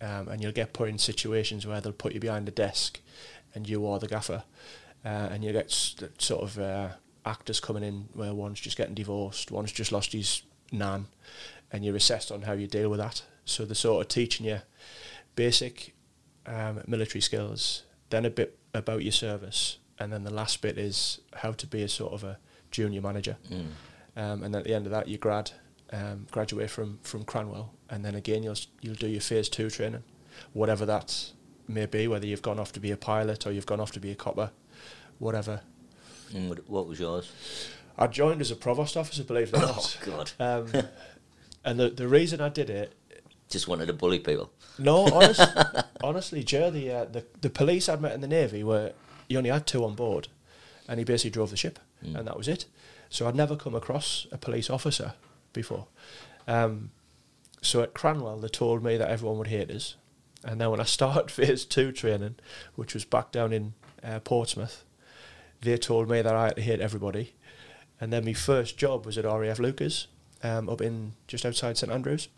[0.00, 3.00] Um, and you'll get put in situations where they'll put you behind a desk,
[3.54, 4.44] and you are the gaffer,
[5.04, 6.88] uh, and you get s- sort of uh,
[7.24, 11.06] actors coming in where one's just getting divorced, one's just lost his nan,
[11.72, 13.22] and you're assessed on how you deal with that.
[13.46, 14.60] So they're sort of teaching you
[15.34, 15.94] basic
[16.44, 21.20] um, military skills, then a bit about your service, and then the last bit is
[21.36, 22.38] how to be a sort of a
[22.70, 23.36] junior manager.
[23.50, 23.66] Mm.
[24.18, 25.52] Um, and then at the end of that, you grad,
[25.90, 30.02] um, graduate from, from Cranwell, and then again you'll you'll do your phase two training,
[30.52, 31.30] whatever that
[31.68, 34.00] may be, whether you've gone off to be a pilot or you've gone off to
[34.00, 34.50] be a copper,
[35.18, 35.60] whatever.
[36.34, 37.30] And what, was yours?
[37.96, 39.98] I joined as a provost officer, believe it or Oh, not.
[40.04, 40.32] God.
[40.40, 40.84] Um,
[41.64, 42.92] and the the reason I did it,
[43.48, 44.50] Just wanted to bully people.
[44.78, 45.40] no, honest,
[46.02, 48.92] honestly, Joe, the, uh, the the police I'd met in the navy were
[49.28, 50.28] you only had two on board,
[50.88, 52.14] and he basically drove the ship, Mm.
[52.18, 52.66] and that was it.
[53.08, 55.14] So I'd never come across a police officer
[55.54, 55.86] before.
[56.46, 56.90] Um,
[57.66, 59.96] so at Cranwell, they told me that everyone would hate us,
[60.44, 62.36] and then when I started phase two training,
[62.74, 64.84] which was back down in uh, Portsmouth,
[65.60, 67.34] they told me that I had to hate everybody.
[68.00, 70.06] And then my first job was at RAF Leuchars,
[70.42, 72.28] um, up in just outside St Andrews.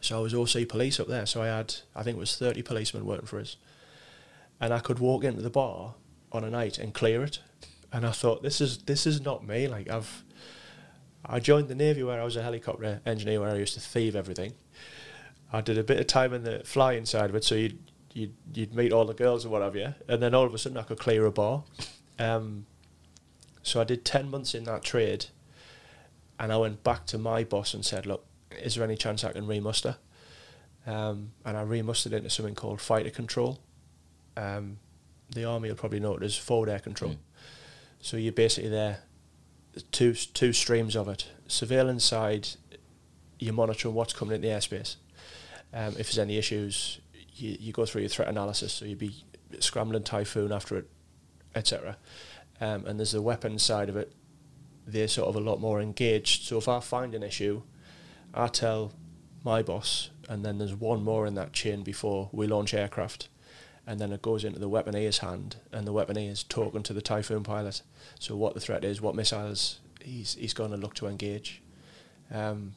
[0.00, 1.26] So I was OC police up there.
[1.26, 3.56] So I had, I think it was 30 policemen working for us.
[4.60, 5.94] And I could walk into the bar
[6.32, 7.40] on a night and clear it.
[7.92, 9.66] And I thought, this is this is not me.
[9.66, 10.22] Like I've,
[11.24, 14.16] I joined the navy where I was a helicopter engineer, where I used to thieve
[14.16, 14.54] everything.
[15.52, 17.78] I did a bit of time in the flying side of it, so you'd
[18.12, 20.58] you'd, you'd meet all the girls and what have you, and then all of a
[20.58, 21.64] sudden I could clear a bar.
[22.18, 22.66] Um,
[23.62, 25.26] so I did ten months in that trade,
[26.38, 28.24] and I went back to my boss and said, "Look,
[28.62, 29.96] is there any chance I can remuster?"
[30.86, 33.60] Um, and I remustered into something called fighter control.
[34.36, 34.78] Um,
[35.30, 37.12] the army will probably know it as forward air control.
[37.12, 37.18] Mm.
[38.00, 39.02] So you're basically there,
[39.92, 41.28] two two streams of it.
[41.46, 42.48] Surveillance side,
[43.38, 44.96] you're monitoring what's coming in the airspace.
[45.72, 47.00] Um, if there's any issues,
[47.34, 48.72] you, you go through your threat analysis.
[48.72, 49.24] So you'd be
[49.58, 50.88] scrambling typhoon after it,
[51.54, 51.96] etc.
[52.60, 54.12] Um, and there's the weapons side of it.
[54.86, 56.44] They're sort of a lot more engaged.
[56.44, 57.62] So if I find an issue,
[58.34, 58.92] I tell
[59.44, 63.28] my boss, and then there's one more in that chain before we launch aircraft.
[63.86, 67.42] And then it goes into the weaponeer's hand, and the weaponeer's talking to the Typhoon
[67.42, 67.82] pilot.
[68.18, 71.62] So what the threat is, what missiles he's he's going to look to engage.
[72.32, 72.74] Um,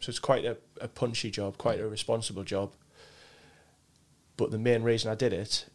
[0.00, 2.72] so it's quite a, a punchy job, quite a responsible job.
[4.36, 5.66] But the main reason I did it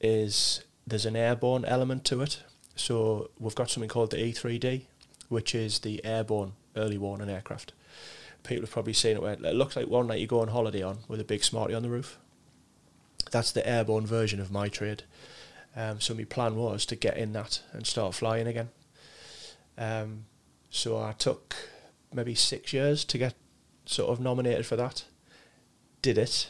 [0.00, 2.42] is there's an airborne element to it.
[2.74, 4.82] So we've got something called the E3D,
[5.28, 7.72] which is the airborne early warning aircraft.
[8.42, 10.82] people have probably seen it where it looks like one night you go on holiday
[10.82, 12.18] on with a big smarty on the roof.
[13.36, 15.02] That's the airborne version of my trade.
[15.76, 18.70] Um, so my plan was to get in that and start flying again.
[19.76, 20.24] Um,
[20.70, 21.54] so I took
[22.14, 23.34] maybe six years to get
[23.84, 25.04] sort of nominated for that.
[26.00, 26.48] Did it,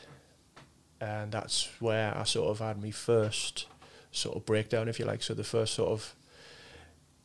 [1.01, 3.67] and that's where I sort of had my first
[4.13, 5.25] sort of breakdown, if you like.
[5.25, 6.15] So the first sort of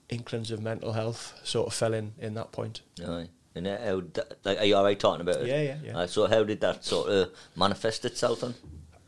[0.10, 2.82] inklings of mental health sort of fell in in that point.
[3.00, 3.30] Aye.
[3.54, 4.02] And how,
[4.44, 5.46] like, are you alright talking about it?
[5.46, 5.98] Yeah, yeah, yeah.
[6.00, 8.56] Uh, so how did that sort of manifest itself then?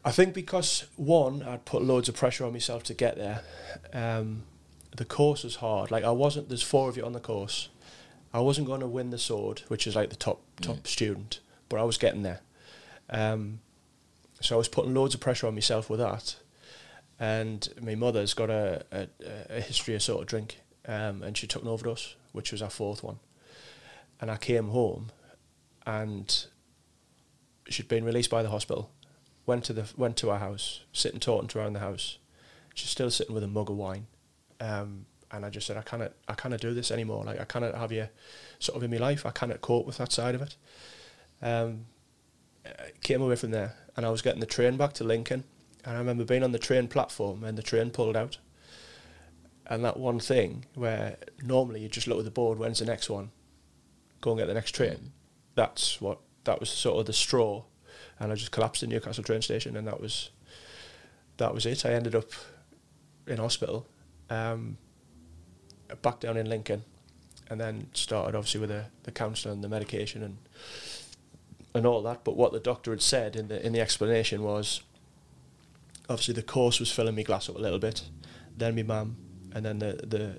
[0.05, 3.41] I think because one, I'd put loads of pressure on myself to get there.
[3.93, 4.43] Um,
[4.95, 5.91] the course was hard.
[5.91, 6.49] Like I wasn't.
[6.49, 7.69] There's four of you on the course.
[8.33, 11.39] I wasn't going to win the sword, which is like the top top student,
[11.69, 12.41] but I was getting there.
[13.09, 13.59] Um,
[14.41, 16.35] so I was putting loads of pressure on myself with that.
[17.19, 19.07] And my mother's got a, a,
[19.49, 22.69] a history of sort of drink, um, and she took an overdose, which was our
[22.69, 23.19] fourth one.
[24.19, 25.11] And I came home,
[25.85, 26.45] and
[27.69, 28.89] she'd been released by the hospital.
[29.45, 32.17] Went to the went to our house, sitting talking to her in the house.
[32.73, 34.07] She's still sitting with a mug of wine,
[34.59, 37.23] um, and I just said, I cannot, I cannot do this anymore.
[37.23, 38.07] Like I cannot have you,
[38.59, 39.25] sort of in my life.
[39.25, 40.55] I cannot cope with that side of it.
[41.41, 41.85] Um,
[42.65, 45.43] I came away from there, and I was getting the train back to Lincoln,
[45.83, 48.37] and I remember being on the train platform, and the train pulled out.
[49.67, 53.09] And that one thing where normally you just look at the board, when's the next
[53.09, 53.31] one?
[54.21, 55.11] Go and get the next train.
[55.55, 57.63] That's what that was sort of the straw,
[58.19, 60.31] and I just collapsed in Newcastle train station, and that was
[61.37, 61.85] that was it.
[61.85, 62.29] I ended up
[63.27, 63.87] in hospital,
[64.29, 64.77] um,
[66.01, 66.83] back down in Lincoln,
[67.49, 70.37] and then started obviously with the the counselling and the medication and
[71.73, 72.23] and all that.
[72.23, 74.81] But what the doctor had said in the in the explanation was,
[76.09, 78.03] obviously the course was filling me glass up a little bit,
[78.57, 79.17] then my mum,
[79.53, 80.35] and then the the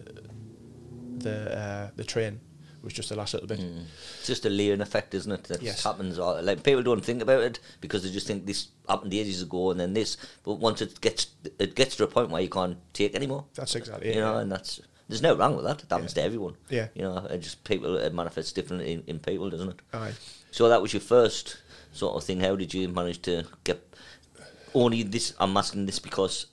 [1.19, 2.41] the uh, the train
[2.85, 3.59] was just the last little bit.
[3.61, 3.85] Mm.
[4.19, 5.45] It's just a layering effect, isn't it?
[5.45, 5.83] That Yes.
[5.85, 6.19] happens.
[6.19, 9.81] Like people don't think about it because they just think this happened ages ago and
[9.81, 10.17] then this.
[10.45, 11.27] But once it gets
[11.59, 14.15] it gets to a point where you can't take anymore, That's exactly it.
[14.17, 14.41] you know, yeah.
[14.43, 15.83] and that's there's no wrong with that.
[15.83, 16.23] It happens Yeah.
[16.23, 16.57] to everyone.
[16.71, 16.89] Yeah.
[16.95, 19.81] You know, it just people it manifests differently in, in people, doesn't it?
[19.93, 20.13] Aye.
[20.51, 21.59] So that was your first
[21.93, 22.41] sort of thing.
[22.41, 23.81] How did you manage to get
[24.75, 25.35] only this?
[25.39, 26.47] I'm asking this because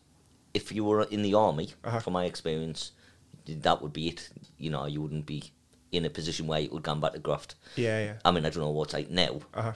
[0.54, 2.00] if you were in the army, Uh-huh.
[2.00, 2.92] from my experience,
[3.48, 4.30] that would be it.
[4.58, 5.52] You know, you wouldn't be
[5.92, 7.56] in a position where you would go back to graft.
[7.76, 8.14] Yeah, yeah.
[8.24, 9.74] I mean, I don't know what's like now, Uh huh.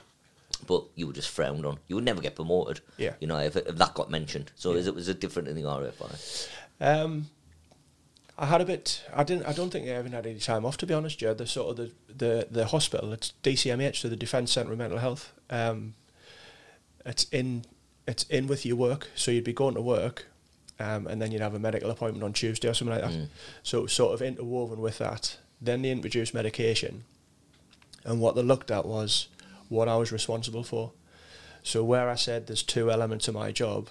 [0.66, 1.78] but you were just frowned on.
[1.88, 2.80] You would never get promoted.
[2.96, 3.14] Yeah.
[3.20, 4.50] You know, if, if that got mentioned.
[4.56, 4.78] So Yeah.
[4.78, 6.48] is it was it different in the RFI?
[6.80, 7.26] Um,
[8.38, 9.02] I had a bit.
[9.14, 9.46] I didn't.
[9.46, 10.76] I don't think I even had any time off.
[10.78, 11.34] To be honest, Joe.
[11.34, 13.12] The sort of the the the hospital.
[13.12, 15.32] It's DCMH, so the Defence Centre of Mental Health.
[15.50, 15.94] Um,
[17.04, 17.64] it's in.
[18.06, 19.08] It's in with your work.
[19.16, 20.26] So you'd be going to work,
[20.78, 23.18] um, and then you'd have a medical appointment on Tuesday or something like that.
[23.18, 23.26] Mm.
[23.62, 25.38] So sort of interwoven with that.
[25.60, 27.04] Then they introduced medication,
[28.04, 29.28] and what they looked at was
[29.68, 30.92] what I was responsible for.
[31.62, 33.88] So where I said there's two elements of my job,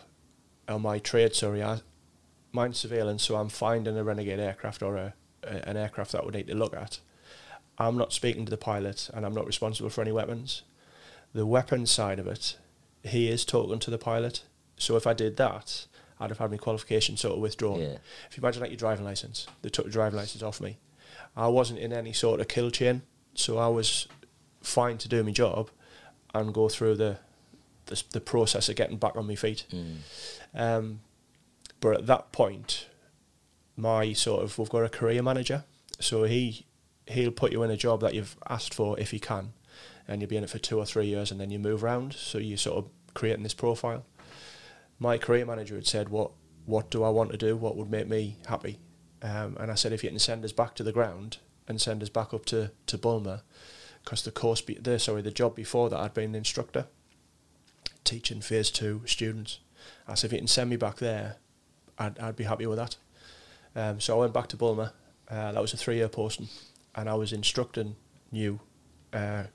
[0.70, 1.80] or my trade, sorry, I,
[2.52, 6.36] mine's surveillance, so I'm finding a renegade aircraft or a, a an aircraft that would
[6.36, 7.00] need to look at.
[7.78, 10.62] I'm not speaking to the pilot, and I'm not responsible for any weapons.
[11.34, 12.58] The weapons side of it,
[13.04, 14.44] he is talking to the pilot.
[14.78, 15.88] So if I did that,
[16.20, 17.82] I'd have had my qualification sort of withdrawn.
[17.82, 17.98] Yeah.
[18.30, 20.78] If you imagine like your driving license, they took the driving license off me.
[21.36, 23.02] I wasn't in any sort of kill chain,
[23.34, 24.08] so I was
[24.62, 25.70] fine to do my job
[26.34, 27.20] and go through the
[27.88, 29.66] the, the process of getting back on my feet.
[29.72, 29.98] Mm.
[30.56, 31.02] Um,
[31.80, 32.88] but at that point,
[33.78, 35.64] my sort of we've got a career manager,
[36.00, 36.66] so he
[37.08, 39.54] he'll put you in a job that you've asked for if he can,
[40.08, 42.14] and you'll be in it for two or three years, and then you move around.
[42.14, 44.06] So you sort of creating this profile.
[44.98, 46.32] My career manager had said, "What
[46.66, 47.56] what do I want to do?
[47.56, 48.80] What would make me happy?"
[49.26, 52.04] Um, and I said, "If you can send us back to the ground and send
[52.04, 53.42] us back up to to Boulmer,
[54.04, 56.86] because the course be, the sorry the job before that I'd been an instructor,
[58.04, 59.60] teaching phase two students.
[60.08, 61.38] I said, if you can send me back there,
[61.98, 62.98] I'd, I'd be happy with that.
[63.76, 64.92] Um, so I went back to Boulmer.
[65.28, 66.50] Uh, that was a three year posting,
[66.94, 67.96] and I was instructing
[68.32, 68.60] new
[69.12, 69.46] uh,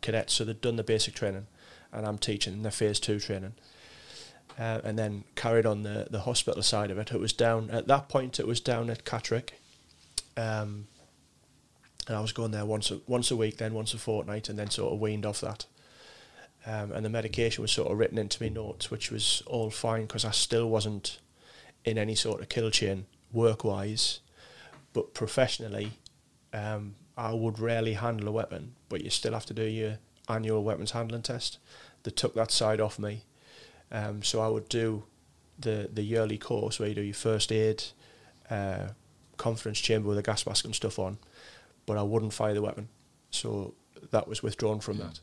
[0.00, 0.34] cadets.
[0.34, 1.48] So they'd done the basic training,
[1.92, 3.54] and I'm teaching the phase two training.
[4.58, 7.10] Uh, and then carried on the, the hospital side of it.
[7.10, 8.38] It was down at that point.
[8.38, 9.50] It was down at Catterick,
[10.36, 10.86] um,
[12.06, 14.58] and I was going there once a, once a week, then once a fortnight, and
[14.58, 15.64] then sort of weaned off that.
[16.66, 20.02] Um, and the medication was sort of written into me notes, which was all fine
[20.02, 21.18] because I still wasn't
[21.84, 24.20] in any sort of kill chain work wise,
[24.92, 25.92] but professionally,
[26.52, 30.62] um, I would rarely handle a weapon, but you still have to do your annual
[30.62, 31.58] weapons handling test.
[32.04, 33.24] They took that side off me,
[33.92, 35.04] um, so I would do
[35.58, 37.84] the the yearly course where you do your first aid,
[38.50, 38.88] uh,
[39.36, 41.18] confidence chamber with a gas mask and stuff on,
[41.86, 42.88] but I wouldn't fire the weapon.
[43.30, 43.74] So
[44.10, 45.20] that was withdrawn from that,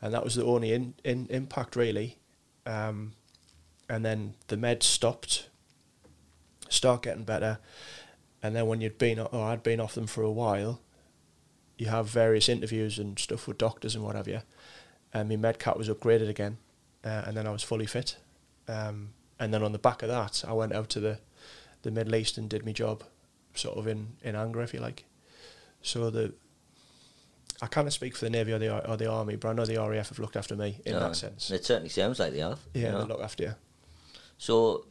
[0.00, 2.16] and that was the only in, in impact really.
[2.64, 3.12] Um,
[3.88, 5.48] and then the meds stopped,
[6.68, 7.58] start getting better,
[8.42, 10.80] and then when you'd been or I'd been off them for a while,
[11.76, 14.40] you have various interviews and stuff with doctors and what have you,
[15.12, 16.56] and my med cat was upgraded again,
[17.04, 18.16] uh, and then I was fully fit,
[18.68, 21.18] um, and then on the back of that, I went out to the
[21.82, 23.02] the Middle East and did my job,
[23.54, 25.04] sort of in in anger, if you like.
[25.82, 26.32] So the
[27.60, 29.78] I can't speak for the Navy or the or the Army, but I know the
[29.78, 31.50] RAF have looked after me in No, that sense.
[31.50, 32.60] It certainly sounds like they have.
[32.74, 33.02] you Yeah, know.
[33.02, 33.54] they look after you.
[34.38, 34.86] So,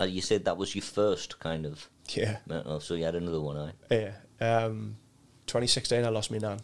[0.00, 2.80] uh, you said that was your first kind of Yeah, mental.
[2.80, 3.72] So you had another one, I.
[3.94, 4.12] yeah.
[4.40, 4.96] Um,
[5.46, 6.60] 2016, I lost my nan.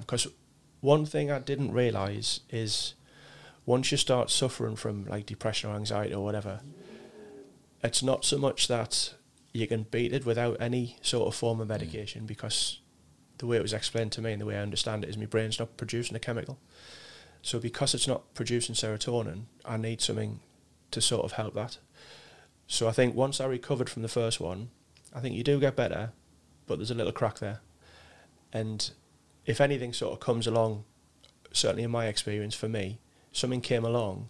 [0.00, 0.26] Because
[0.80, 2.94] one thing I didn't realise is
[3.68, 6.60] once you start suffering from like depression or anxiety or whatever,
[7.84, 9.12] it's not so much that
[9.52, 11.72] you can beat it without any sort of form of mm.
[11.72, 12.80] medication because
[13.36, 15.26] the way it was explained to me and the way I understand it is my
[15.26, 16.58] brain's not producing a chemical.
[17.42, 20.40] So because it's not producing serotonin, I need something
[20.90, 21.76] to sort of help that.
[22.66, 24.70] So I think once I recovered from the first one,
[25.14, 26.12] I think you do get better,
[26.66, 27.60] but there's a little crack there.
[28.50, 28.90] And
[29.44, 30.84] if anything sort of comes along,
[31.52, 32.98] certainly in my experience for me,
[33.32, 34.28] something came along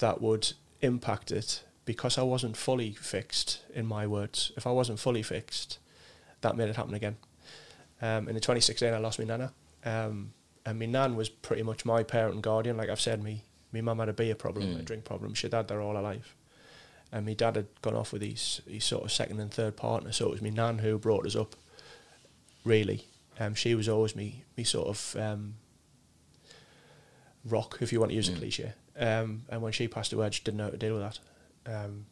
[0.00, 4.52] that would impact it because I wasn't fully fixed, in my words.
[4.56, 5.78] If I wasn't fully fixed,
[6.40, 7.16] that made it happen again.
[8.02, 9.52] Um, in the 2016, I lost my nana.
[9.84, 10.32] Um,
[10.66, 12.76] and my nan was pretty much my parent and guardian.
[12.76, 14.80] Like I've said, me, my mum had a beer problem, Mm.
[14.80, 15.32] a drink problem.
[15.34, 16.34] She'd had that all her life.
[17.12, 20.10] And my dad had gone off with his, his sort of second and third partner.
[20.10, 21.54] So it was my nan who brought us up,
[22.64, 23.06] really.
[23.38, 25.54] Um, she was always me, me sort of um,
[27.48, 28.38] rock, if you want to use a Mm.
[28.38, 28.72] cliche.
[28.98, 31.18] Um, and when she passed away, I just didn't know how to deal with that.
[31.84, 32.06] Um,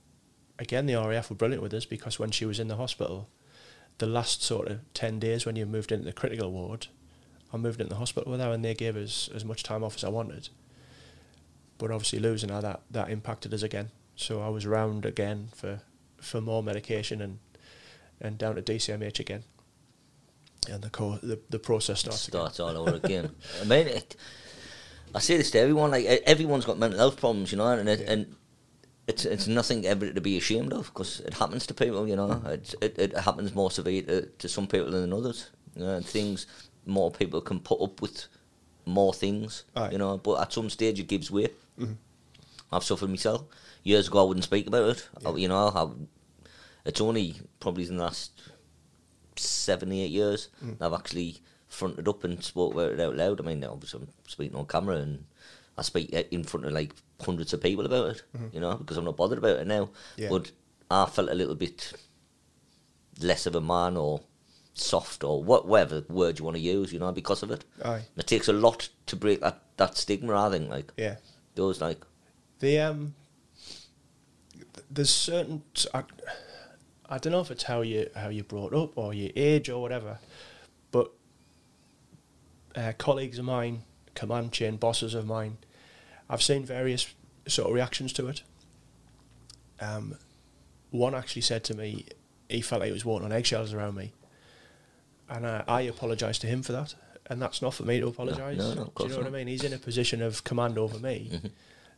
[0.58, 3.28] again, the RAF were brilliant with us because when she was in the hospital,
[3.98, 6.88] the last sort of 10 days when you moved into the critical ward,
[7.52, 9.94] I moved into the hospital with her and they gave us as much time off
[9.96, 10.48] as I wanted.
[11.78, 13.90] But obviously losing her, that, that impacted us again.
[14.16, 15.80] So I was round again for,
[16.18, 17.38] for more medication and,
[18.20, 19.44] and down to DCMH again.
[20.70, 23.30] And the, co- the, the process starts starts all over again.
[23.60, 24.16] I mean, it,
[25.14, 28.00] I say this to everyone: like everyone's got mental health problems, you know, and it,
[28.00, 28.12] Yeah.
[28.12, 28.36] and
[29.06, 32.42] it's it's nothing ever to be ashamed of because it happens to people, you know.
[32.46, 35.50] It, it it happens more severe to, to some people than others.
[35.76, 36.46] You know, and things
[36.86, 38.26] more people can put up with
[38.86, 39.90] more things, Aye.
[39.92, 40.18] you know.
[40.18, 41.48] But at some stage, it gives way.
[41.78, 41.96] Mhm.
[42.72, 43.44] I've suffered myself.
[43.82, 45.08] Years ago, I wouldn't speak about it.
[45.24, 45.88] I- you know, I,
[46.84, 48.32] it's only probably in the last
[49.36, 50.76] seven, eight years Mm.
[50.80, 51.40] I've actually
[51.74, 53.40] fronted up and spoke about it out loud.
[53.40, 55.24] I mean, obviously I'm speaking on camera and
[55.76, 59.04] I speak in front of like hundreds of people about it, you know, because I'm
[59.04, 59.84] not bothered about it now.
[59.86, 60.22] Mm-hmm.
[60.22, 60.28] Yeah.
[60.30, 60.52] But
[60.90, 61.92] I felt a little bit
[63.20, 64.20] less of a man or
[64.74, 67.64] soft or whatever word you want to use, you know, because of it.
[67.84, 71.16] Aye, It takes a lot to break that, that stigma, I think, like, yeah.
[71.54, 72.04] those, like,
[72.58, 73.14] The um,
[74.90, 76.04] there's certain I,
[77.08, 79.80] I don't know if it's how you how you brought up or your age or
[79.82, 80.18] whatever,
[82.76, 83.82] uh, colleagues of mine,
[84.14, 85.58] command chain bosses of mine,
[86.28, 87.12] I've seen various
[87.46, 88.42] sort of reactions to it.
[89.80, 90.16] Um,
[90.90, 92.06] one actually said to me,
[92.48, 94.12] he felt like he was walking on eggshells around me,
[95.28, 96.94] and I, I apologised to him for that.
[97.26, 98.58] And that's not for me to apologise.
[98.58, 99.46] no, no, of Do you know what I mean?
[99.46, 101.30] He's in a position of command over me.
[101.44, 101.50] Mhm.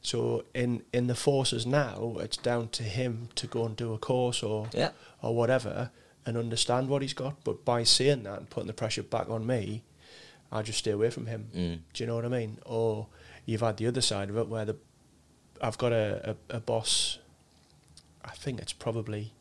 [0.03, 3.99] So in in the forces now, it's down to him to go and do a
[3.99, 4.91] course or yeah.
[5.21, 5.91] or whatever
[6.25, 7.43] and understand what he's got.
[7.43, 9.83] But by saying that and putting the pressure back on me,
[10.50, 11.48] I just stay away from him.
[11.54, 11.78] Mm.
[11.92, 12.59] Do you know what I mean?
[12.64, 13.09] Or
[13.44, 14.76] you've had the other side of it where the
[15.61, 17.18] I've got a, a, a boss.
[18.24, 19.32] I think it's probably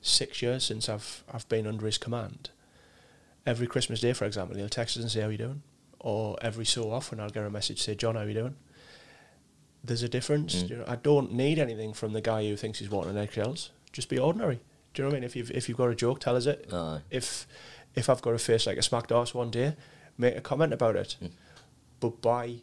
[0.00, 2.50] six years since I've I've been under his command.
[3.44, 5.62] Every Christmas Day, for example, he'll text us and say how you doing,
[5.98, 8.56] or every so often I'll get a message say John how you doing.
[9.84, 10.62] There's a difference.
[10.62, 10.70] Mm.
[10.70, 13.70] You know, I don't need anything from the guy who thinks he's walking on eggshells.
[13.92, 14.60] Just be ordinary.
[14.94, 15.24] Do you know what I mean?
[15.24, 16.68] If you've if you've got a joke, tell us it.
[16.72, 17.00] Aye.
[17.10, 17.46] If
[17.94, 19.74] if I've got a face like a smacked arse one day,
[20.22, 21.16] make a comment about it.
[21.22, 21.30] Mm.
[22.00, 22.62] But by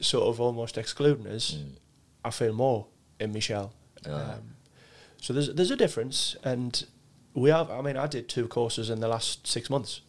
[0.00, 1.76] sort of almost excluding us, Mm.
[2.24, 2.86] I feel more
[3.18, 3.72] in Michelle.
[4.06, 4.10] Aye.
[4.10, 4.56] Um,
[5.20, 6.84] so there's there's a difference, and
[7.34, 7.70] we have.
[7.70, 10.00] I mean, I did two courses in the last six months.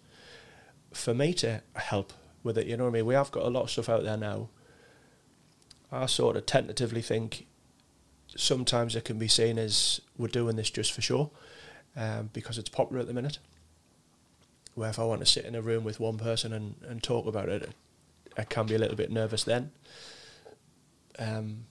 [0.91, 2.13] For me to help
[2.43, 3.05] with it, you know what I mean.
[3.07, 4.49] We have got a lot of stuff out there now.
[5.91, 7.45] I sort of tentatively think
[8.36, 11.31] sometimes it can be seen as we're doing this just for show,
[11.95, 13.39] um, because it's popular at the minute.
[14.76, 17.28] Where if I want to sit in a room with one person and, and talk
[17.28, 17.69] about it,
[18.38, 19.71] I can be a little bit nervous then.
[21.19, 21.65] Um,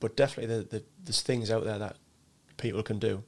[0.00, 1.96] but definitely the, the, there's things out there that
[2.56, 3.22] people can do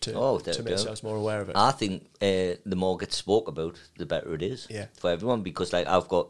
[0.00, 1.56] to Oh, to make ourselves more aware of it.
[1.56, 4.86] I think uh, the more gets spoke about, the better it is Yeah.
[4.98, 5.42] for everyone.
[5.42, 6.28] Because like I've got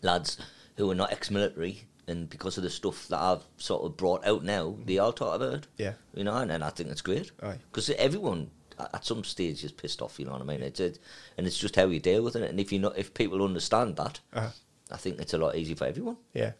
[0.00, 0.38] lads
[0.76, 4.42] who are not ex-military, and because of the stuff that I've sort of brought out
[4.42, 5.66] now, they all talk about it.
[5.76, 7.30] yeah, You know, and, and I think that's great
[7.70, 10.18] because everyone at some stage is pissed off.
[10.18, 10.62] You know what I mean?
[10.62, 10.98] It's it,
[11.36, 12.48] and it's just how you deal with it.
[12.48, 14.50] And if you know, if people understand that, uh,
[14.90, 16.16] I think it's a lot easier for everyone.
[16.34, 16.52] yeah.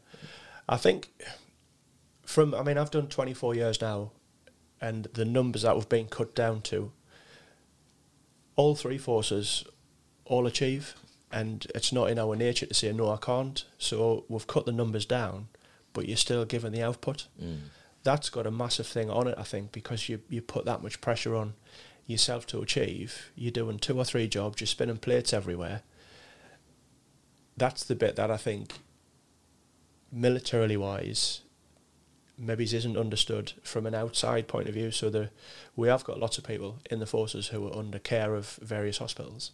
[0.68, 1.10] I think
[2.24, 4.12] from I mean I've done 24 years now,
[4.80, 6.92] and the numbers that we've been cut down to.
[8.54, 9.64] All three forces,
[10.26, 10.94] all achieve,
[11.32, 13.64] and it's not in our nature to say no, I can't.
[13.78, 15.48] So we've cut the numbers down,
[15.94, 17.28] but you're still given the output.
[17.42, 17.60] Mm.
[18.04, 21.00] that's got a massive thing on it, I think, because you you put that much
[21.00, 21.54] pressure on
[22.07, 23.30] yourself to achieve.
[23.36, 25.82] You're doing two or three jobs, you're spinning plates everywhere.
[27.57, 28.74] That's the bit that I think,
[30.11, 31.40] militarily wise,
[32.38, 34.90] maybe isn't understood from an outside point of view.
[34.90, 35.30] So the
[35.76, 38.98] we have got lots of people in the forces who are under care of various
[38.98, 39.53] hospitals,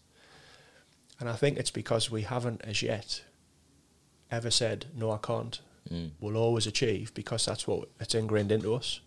[1.20, 3.22] and I think it's because we haven't as yet
[4.30, 6.10] ever said no, I can't Mm.
[6.20, 9.00] will always achieve because that's what it's ingrained into us.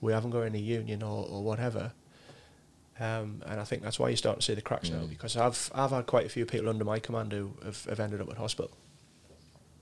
[0.00, 1.92] We haven't got any union or, or whatever.
[3.00, 5.08] Um, and I think that's why you're starting to see the cracks now Mm.
[5.08, 8.20] because I've I've had quite a few people under my command who have, have ended
[8.20, 8.70] up at hospital.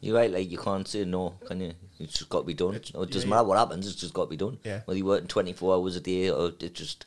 [0.01, 1.75] You're right, like you can't say no, can you?
[2.01, 2.75] It's just got to be done.
[2.75, 4.59] It's- it doesn't yeah, matter what happens, it's just got to be done.
[4.65, 4.81] Yeah.
[4.87, 7.07] Whether you're working 24 hours a day or it just,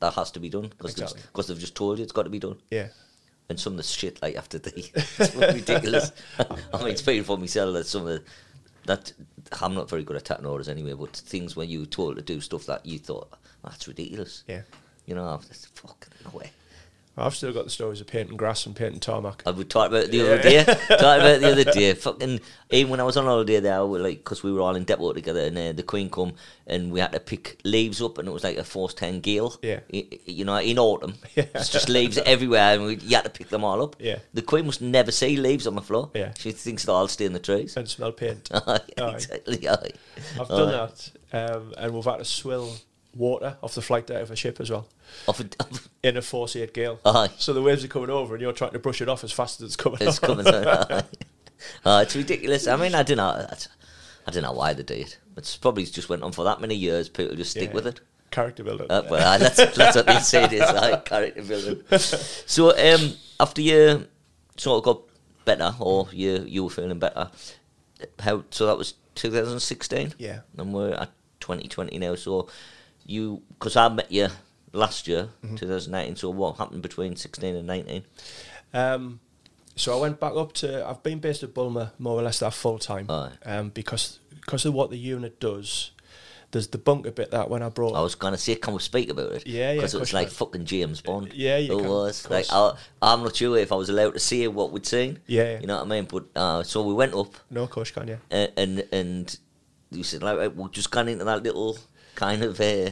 [0.00, 1.20] that has to be done because Exactly.
[1.46, 2.56] they've just told you it's got to be done.
[2.70, 2.88] Yeah,
[3.48, 6.10] And some of the shit like after the, it's ridiculous.
[6.72, 8.22] I mean, speaking for myself, that some of the,
[8.86, 9.12] that,
[9.60, 12.22] I'm not very good at taking orders anyway, but things when you were told to
[12.22, 13.28] do stuff that you thought,
[13.62, 14.42] that's ridiculous.
[14.48, 14.62] yeah.
[15.06, 16.50] You know, that's fucking no way.
[17.14, 19.42] I've still got the stories of painting grass and painting tarmac.
[19.44, 20.64] I we talked about it the other day.
[20.64, 21.92] talked about it the other day.
[21.92, 22.40] Fucking
[22.70, 25.12] even when I was on holiday there, we like because we were all in depot
[25.12, 26.32] together, and uh, the Queen come
[26.66, 29.54] and we had to pick leaves up, and it was like a force ten gale.
[29.60, 29.80] Yeah.
[29.90, 31.44] You know, in autumn, Yeah.
[31.54, 33.96] it's just leaves everywhere, and we, you had to pick them all up.
[33.98, 34.20] Yeah.
[34.32, 36.10] The Queen must never see leaves on the floor.
[36.14, 36.32] Yeah.
[36.38, 37.76] she thinks they all stay in the trees.
[37.76, 38.48] and smell paint.
[38.54, 39.08] Aye, Aye.
[39.10, 39.68] exactly.
[39.68, 39.90] Aye.
[40.40, 42.74] I've done that, um, and we've had to swill
[43.14, 44.88] water off the flight deck of a ship as well
[45.28, 45.46] Off a,
[46.02, 46.98] in a force eight gale.
[47.04, 47.28] aye.
[47.38, 49.60] So the waves are coming over, and you're trying to brush it off as fast
[49.60, 49.98] as it's coming.
[50.00, 50.46] It's coming.
[50.48, 51.02] Aye.
[51.84, 52.66] Aye, it's ridiculous.
[52.66, 53.46] I mean, I don't know.
[54.26, 55.18] I don't know why they do it.
[55.36, 57.08] It's probably just went on for that many years.
[57.08, 57.74] People just stick Yeah.
[57.74, 58.00] with it.
[58.30, 58.86] Character building.
[58.88, 61.82] Uh, well, that's, that's what they say it is, aye, character building.
[61.98, 64.06] So, um, after you
[64.56, 65.02] sort of got
[65.44, 67.30] better, or you you were feeling better,
[68.20, 68.44] how?
[68.50, 70.40] So that was 2016, yeah.
[70.56, 71.10] and we're at
[71.40, 72.14] 2020 now.
[72.14, 72.48] So
[73.06, 74.28] you, because I met you
[74.72, 75.56] last year, Mm-hmm.
[75.56, 76.16] 2019.
[76.16, 78.04] So what happened between 16 and 19?
[78.74, 79.20] Um,
[79.76, 80.86] so I went back up to.
[80.86, 83.06] I've been based at Boulmer more or less that full time.
[83.44, 85.92] Um, because because of what the unit does.
[86.50, 87.94] There's the bunker bit that when I brought.
[87.94, 89.46] I was gonna say, can we speak about it?
[89.46, 91.32] Yeah, yeah, Because it was like fucking James Bond.
[91.32, 92.44] Yeah, you it can, was like.
[92.50, 95.20] I, I'm not sure if I was allowed to see what we'd seen.
[95.26, 95.60] Yeah, yeah.
[95.60, 96.04] you know what I mean.
[96.04, 98.06] But uh, so we went up, no, of course can.
[98.06, 98.16] Yeah.
[98.30, 99.38] uh, and and
[99.90, 101.78] you said like right, we just gone into that little
[102.14, 102.90] kind of uh,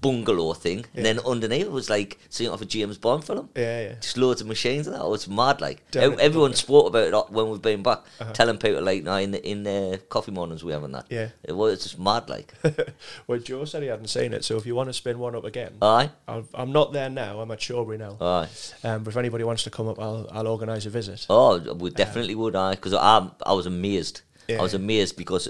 [0.00, 0.84] bungalow thing, Yeah.
[0.96, 3.48] and then underneath it was like seeing off a James Bond film.
[3.56, 3.94] Yeah, yeah.
[4.00, 5.00] Just loads of machines and that.
[5.02, 5.60] Oh, it's mad.
[5.62, 8.32] Like in everyone spoke about it when we've been back, Uh-huh.
[8.32, 11.06] telling people like no, in the in the coffee mornings we having that.
[11.08, 11.28] Yeah.
[11.42, 12.28] it was just mad.
[12.28, 12.52] Like
[13.26, 15.44] well, Joe said he hadn't seen it, so if you want to spin one up
[15.44, 17.40] again, aye, I'll, I'm not there now.
[17.40, 18.18] I'm at Shawbury now.
[18.20, 18.48] aye.
[18.82, 21.24] Um, but if anybody wants to come up, I'll I'll organise a visit.
[21.30, 22.54] Oh, we definitely would.
[22.56, 24.20] I because I I was amazed.
[24.48, 24.58] Yeah.
[24.58, 25.48] I was amazed because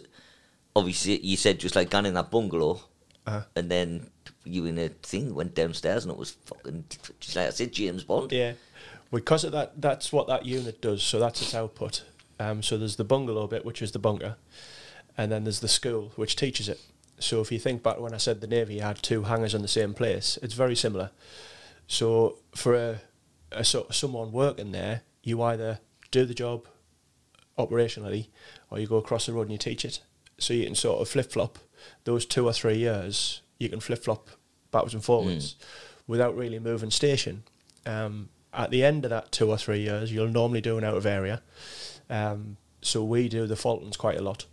[0.77, 2.81] obviously you said just like gone in that bungalow,
[3.27, 3.43] Uh-huh.
[3.57, 4.11] and then
[4.45, 6.85] you in a thing went downstairs and it was fucking
[7.21, 8.31] just like I said, James Bond.
[8.33, 8.53] Yeah,
[9.11, 11.03] because of that, that's what that unit does.
[11.03, 12.05] So that's its output.
[12.39, 14.37] Um, so there's the bungalow bit, which is the bunker,
[15.17, 16.81] and then there's the school, which teaches it.
[17.19, 19.69] So if you think back when I said the navy had two hangars in the
[19.69, 21.11] same place, it's very similar.
[21.87, 23.01] So for a,
[23.53, 25.79] a so, someone working there, you either
[26.11, 26.67] do the job
[27.59, 28.29] operationally,
[28.71, 30.01] or you go across the road and you teach it.
[30.39, 31.59] So you can sort of flip flop
[32.05, 33.41] those two or three years.
[33.59, 34.29] You can flip flop
[34.71, 35.57] backwards and forwards
[36.07, 37.45] without really moving station.
[37.87, 40.97] Um, at the end of that two or three years, you'll normally do an out
[40.97, 41.43] of area.
[42.11, 44.47] Um, so we do the Falklands quite a lot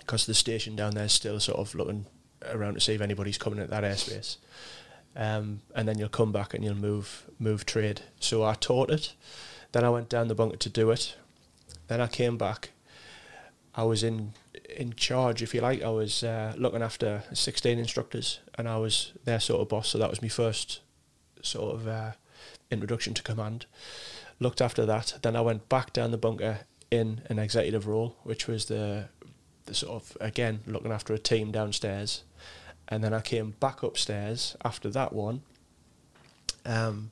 [0.00, 2.06] because the station down there is still sort of looking
[2.46, 4.38] around to see if anybody's coming at that airspace.
[5.14, 8.02] Um, and then you'll come back and you'll move move trade.
[8.20, 9.14] So I taught it.
[9.72, 11.16] Then I went down the bunker to do it.
[11.88, 12.70] Then I came back.
[13.74, 14.32] I was in
[14.76, 15.82] in charge, if you like.
[15.82, 19.88] I was uh, looking after 16 instructors, and I was their sort of boss.
[19.88, 20.80] So that was my first
[21.42, 22.12] sort of uh,
[22.70, 23.66] introduction to command.
[24.40, 25.18] Looked after that.
[25.22, 29.08] Then I went back down the bunker in an executive role, which was the
[29.66, 32.24] the sort of again looking after a team downstairs.
[32.88, 35.42] and then I came back upstairs after that one.
[36.64, 37.10] Um,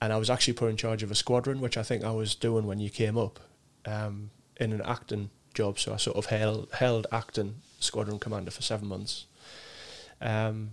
[0.00, 2.34] and I was actually put in charge of a squadron, which I think I was
[2.34, 3.40] doing when you came up,
[3.86, 5.78] um, in an acting job.
[5.78, 9.26] So I sort of held held acting squadron commander for seven months.
[10.20, 10.70] Um,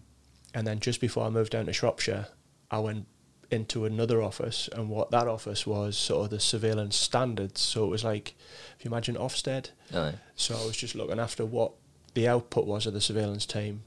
[0.53, 2.27] and then just before I moved down to Shropshire,
[2.69, 3.07] I went
[3.49, 7.61] into another office, and what that office was sort of the surveillance standards.
[7.61, 8.35] So it was like,
[8.77, 9.69] if you imagine Ofsted.
[9.93, 10.15] Aye.
[10.35, 11.71] So I was just looking after what
[12.13, 13.83] the output was of the surveillance team,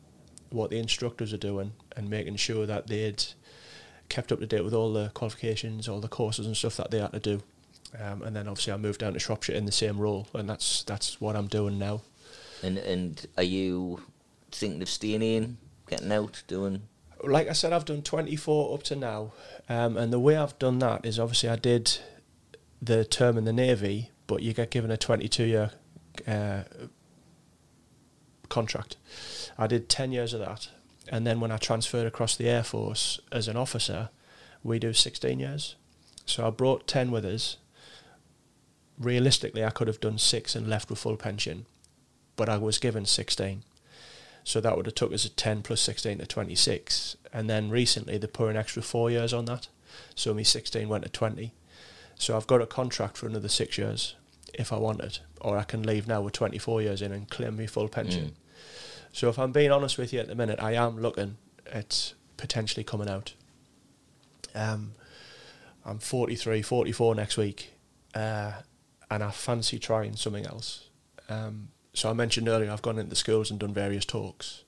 [0.50, 3.24] what the instructors are doing, and making sure that they'd
[4.08, 7.00] kept up to date with all the qualifications, all the courses and stuff that they
[7.00, 7.42] had to do.
[7.98, 10.82] Um, and then obviously I moved down to Shropshire in the same role, and that's
[10.84, 12.02] that's what I'm doing now.
[12.62, 14.02] And and are you
[14.50, 15.58] thinking of staying in,
[15.88, 16.82] getting out, doing?
[17.22, 19.32] like I said, I've done 24 up to now,
[19.68, 21.98] um, and the way I've done that is obviously I did
[22.80, 25.70] the term in the Navy, but you get given a 22 year
[26.26, 26.62] uh,
[28.48, 28.96] contract.
[29.58, 30.68] I did 10 years of that,
[31.08, 34.10] and then when I transferred across the Air Force as an officer,
[34.62, 35.76] we do 16 years.
[36.26, 37.56] So I brought 10 with us.
[38.98, 41.66] Realistically, I could have done six and left with full pension,
[42.36, 43.62] but I was given 16.
[44.44, 47.16] So that would have took us at 10 plus 16 to 26.
[47.32, 49.68] And then recently they put an extra four years on that.
[50.14, 51.52] So me 16 went to 20.
[52.14, 54.14] So I've got a contract for another six years
[54.54, 55.20] if I want it.
[55.40, 58.24] Or I can leave now with 24 years in and claim me full pension.
[58.24, 58.32] Mm.
[59.12, 61.38] So if I'm being honest with you at the minute, I am looking
[61.70, 63.34] at potentially coming out.
[64.54, 64.92] Um,
[65.84, 67.72] I'm 43, 44 next week.
[68.14, 68.52] Uh,
[69.10, 70.88] and I fancy trying something else.
[71.28, 74.64] Um, so I mentioned earlier I've gone into schools and done various talks.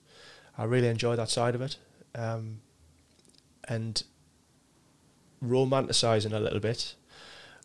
[0.57, 1.76] I really enjoy that side of it,
[2.14, 2.61] um,
[3.68, 4.03] and
[5.43, 6.95] romanticising a little bit.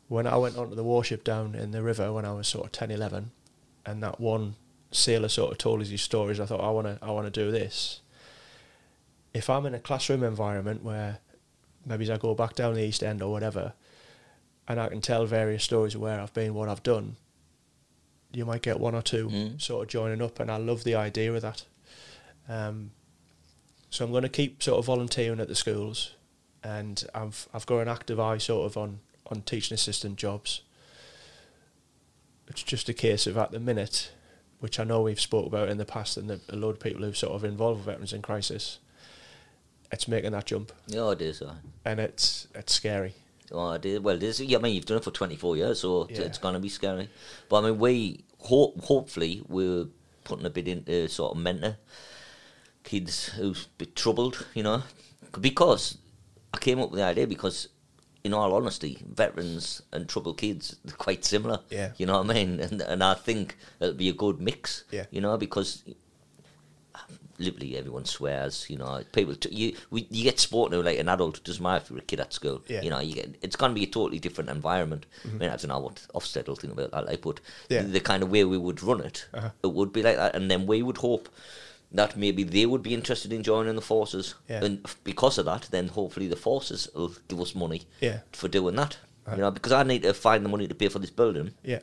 [0.07, 2.71] When I went onto the warship down in the river when I was sort of
[2.71, 3.31] 10, 11,
[3.85, 4.55] and that one
[4.91, 7.43] sailor sort of told us his stories, I thought I want to I want to
[7.43, 8.01] do this.
[9.33, 11.19] If I'm in a classroom environment where
[11.85, 13.73] maybe I go back down the East End or whatever,
[14.67, 17.15] and I can tell various stories of where I've been, what I've done,
[18.31, 19.61] you might get one or two Mm.
[19.61, 21.63] sort of joining up, and I love the idea of that.
[22.49, 22.91] Um,
[23.89, 26.13] so I'm going to keep sort of volunteering at the schools,
[26.63, 30.61] and I've I've got an active eye sort of on on teaching assistant jobs.
[32.47, 34.11] It's just a case of at the minute,
[34.59, 37.03] which I know we've spoke about in the past, and the, a load of people
[37.03, 38.79] who've sort of involved with veterans in crisis.
[39.91, 41.41] It's making that jump, Yeah, it is.
[41.41, 41.53] aye.
[41.85, 43.13] and it's it's scary.
[43.53, 43.99] Oh, it is.
[43.99, 44.41] Well, it is.
[44.41, 46.25] Yeah, I mean, you've done it for 24 years, so it's, Yeah.
[46.25, 47.09] it's going to be scary.
[47.49, 49.85] But I mean, we hope, hopefully we're
[50.23, 51.77] putting a bit into sort of mentor
[52.83, 54.83] kids who's a bit troubled, you know,
[55.39, 55.97] because
[56.53, 57.69] I came up with the idea because,
[58.23, 61.59] in all honesty, veterans and troubled kids are quite similar.
[61.69, 61.91] Yeah.
[61.97, 62.59] You know what I mean?
[62.59, 64.83] And and I think it'll be a good mix.
[64.91, 65.05] Yeah.
[65.11, 65.83] You know, because
[67.39, 68.65] literally everyone swears.
[68.69, 71.37] You know, people t- you we, you get sport now like an adult.
[71.37, 72.61] It doesn't matter if you're a kid at school.
[72.67, 72.81] Yeah.
[72.81, 75.05] You know, you get it's going to be a totally different environment.
[75.25, 77.73] I mean, I don't know what Ofsted will think about that, like, but Mm-hmm.
[77.73, 77.81] Yeah.
[77.83, 79.49] the, the kind of way we would run it, Uh-huh.
[79.63, 81.29] it would be like that, and then we would hope.
[81.95, 84.63] That maybe they would be interested in joining the forces, Yeah.
[84.65, 88.47] and f- because of that, then hopefully the forces will give us money Yeah, for
[88.47, 88.97] doing that.
[89.27, 89.35] Right.
[89.37, 91.51] You know, because I need to find the money to pay for this building.
[91.63, 91.81] yeah,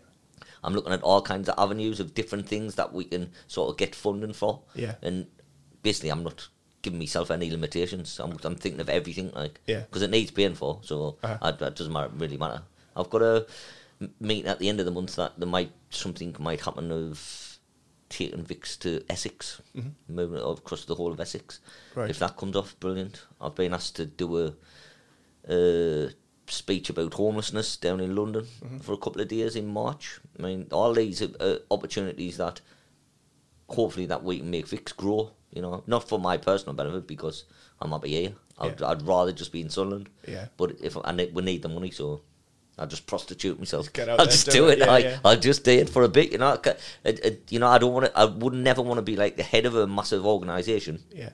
[0.64, 3.76] I'm looking at all kinds of avenues of different things that we can sort of
[3.76, 4.62] get funding for.
[4.74, 4.96] Yeah.
[5.00, 5.26] And
[5.82, 6.48] basically, I'm not
[6.82, 8.18] giving myself any limitations.
[8.20, 9.80] I'm, I'm thinking of everything, like, Yeah.
[9.80, 10.80] because it needs paying for.
[10.82, 11.38] So Uh-huh.
[11.42, 12.62] I, that doesn't matter, really matter.
[12.96, 13.46] I've got a
[14.18, 17.58] meeting at the end of the month that there might something might happen of
[18.08, 19.60] taking Vix to Essex,
[20.08, 21.60] moving it across the whole of Essex.
[21.90, 22.00] Mm-hmm.
[22.00, 22.10] Right.
[22.10, 23.22] If that comes off, brilliant.
[23.40, 24.52] I've been asked to do a.
[25.48, 26.10] a
[26.46, 28.78] speech about homelessness down in London Mm-hmm.
[28.78, 30.18] for a couple of days in March.
[30.36, 32.60] I mean, all these are uh, opportunities that
[33.72, 35.30] hopefully that we can make Vix grow.
[35.52, 37.44] You know, not for my personal benefit because
[37.80, 38.32] I'm happy here.
[38.58, 38.88] I'd, Yeah.
[38.88, 40.08] I'd rather just be in Sunderland.
[40.28, 40.46] Yeah.
[40.56, 42.20] But if I need, we need the money, so
[42.78, 43.88] I'll just prostitute myself.
[43.98, 44.78] Out I'll just do it, it.
[44.86, 45.18] yeah, I, yeah.
[45.24, 46.30] I'll just do it for a bit.
[46.32, 48.16] You know, I ca- it, it, you know, I don't want to.
[48.18, 51.02] I would never want to be like the head of a massive organisation.
[51.12, 51.30] yeah,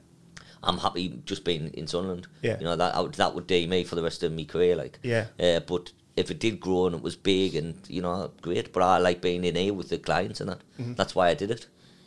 [0.62, 2.26] I'm happy just being in Sunderland.
[2.43, 2.57] Yeah.
[2.59, 4.76] You know that I would, that would do me for the rest of my career.
[4.76, 4.99] Like.
[5.03, 8.72] yeah, Uh, but if it did grow and it was big and you know great,
[8.72, 10.61] but I like being in here with the clients and that.
[10.80, 10.95] Mm-hmm.
[10.95, 11.66] That's why I did it.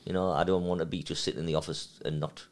[0.09, 2.47] You know, I don't want to be just sitting in the office and not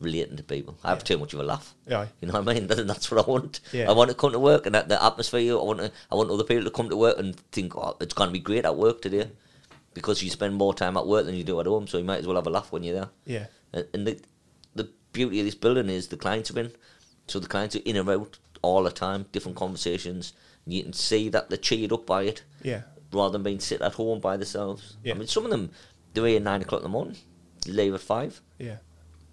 [0.00, 0.76] relating to people.
[0.82, 1.04] I have Yeah.
[1.04, 1.72] too much of a laugh.
[1.86, 2.66] yeah, You know what I mean?
[2.70, 3.60] That, that's what I want.
[3.72, 3.88] Yeah.
[3.88, 5.52] I want to come to work and that the atmosphere.
[5.56, 8.12] I want to, I want other people to come to work and think, oh, it's
[8.12, 9.30] going to be great at work today,
[9.94, 11.86] because you spend more time at work than you do at home.
[11.86, 13.10] So you might as well have a laugh when you're there.
[13.24, 14.20] yeah, And- And the
[14.74, 16.72] the beauty of this building is the clients are in,
[17.28, 20.32] so the clients are in and out all the time, different conversations.
[20.64, 22.82] And you can see that they're cheered up by it, yeah,
[23.12, 24.96] rather than being sit at home by themselves.
[25.04, 25.14] Yeah.
[25.14, 25.70] I mean, some of them
[26.16, 27.16] they're here at nine o'clock in the morning,
[27.66, 28.76] leave at five, yeah,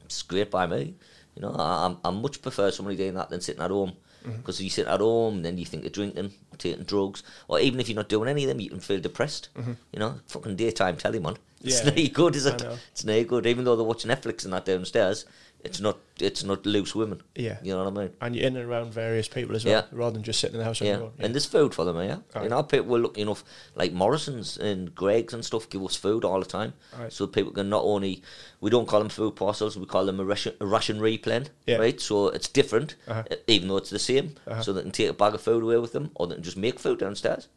[0.05, 0.95] it's great by me.
[1.35, 3.93] You know, I, I'm, much prefer somebody doing that than sitting at home.
[4.23, 4.37] Mm-hmm.
[4.37, 7.89] Because you sit at home, then you think of drinking, taking drugs, or even if
[7.89, 9.49] you're not doing any of them, you can feel depressed.
[9.91, 11.37] You know, fucking daytime telly, man.
[11.61, 11.97] It's Mm-hmm.
[11.97, 12.61] Yeah, not good, is it?
[12.91, 13.47] It's not good.
[13.47, 15.25] Even though they're watching Netflix and that downstairs,
[15.63, 15.97] it's not.
[16.19, 17.21] It's not loose women.
[17.35, 17.57] Yeah.
[17.63, 18.13] You know what I mean?
[18.21, 19.97] And you're in and around various people as well, Yeah.
[19.97, 21.11] rather than just sitting in the house Yeah, own.
[21.17, 22.17] and there's food for them, yeah.
[22.35, 22.43] Aye.
[22.43, 23.43] You know, people were lucky enough,
[23.75, 26.73] like Morrisons and Greggs and stuff, give us food all the time.
[26.95, 27.09] Aye.
[27.09, 28.21] So people can not only,
[28.61, 31.77] we don't call them food parcels, we call them a ration, a ration replan, Yeah.
[31.77, 31.99] right?
[31.99, 33.23] So it's different, Uh-huh.
[33.31, 34.35] uh, even though it's the same.
[34.47, 34.61] Uh-huh.
[34.61, 36.57] So they can take a bag of food away with them, or they can just
[36.57, 37.47] make food downstairs.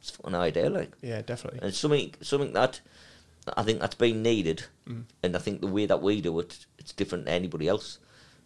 [0.00, 0.92] It's an idea, like.
[1.02, 1.60] Yeah, definitely.
[1.62, 2.80] And something, something that
[3.56, 5.04] I think that's been needed, Mm.
[5.22, 7.98] and I think the way that we do it, it's different to anybody else,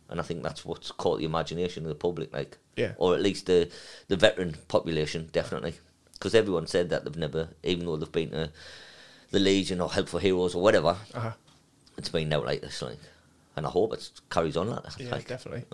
[0.08, 2.92] and I think that's what's caught the imagination of the public, like, Yeah.
[2.98, 3.68] or at least the
[4.08, 5.74] the veteran population, definitely,
[6.12, 8.50] because everyone said that they've never, even though they've been to
[9.30, 11.32] the Legion or Help for Heroes or whatever, Uh-huh.
[11.96, 12.98] it's been out like this, like,
[13.56, 15.00] and I hope it carries on like that.
[15.00, 15.64] Yeah, like, definitely.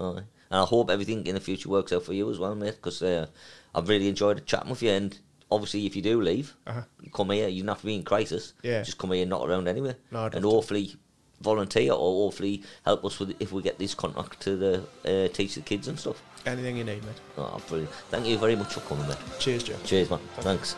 [0.53, 3.03] And I hope everything in the future works out for you as well, mate, because
[3.03, 3.26] uh,
[3.74, 4.91] I've really enjoyed chatting with you.
[4.91, 5.18] And
[5.51, 6.82] obviously, if you do leave, Uh-huh.
[7.03, 8.53] you come here, you don't have to be in crisis.
[8.62, 8.82] Yeah.
[8.82, 10.96] Just come here not around anywhere, No, and hopefully
[11.42, 15.55] volunteer or hopefully help us with if we get this contract to the uh, teach
[15.55, 16.22] the kids and stuff.
[16.46, 17.20] Anything you need, mate.
[17.38, 17.92] Oh, brilliant.
[18.11, 19.18] Thank you very much for coming, mate.
[19.38, 19.76] Cheers, Joe.
[19.84, 20.20] Cheers, man.
[20.40, 20.76] Thanks.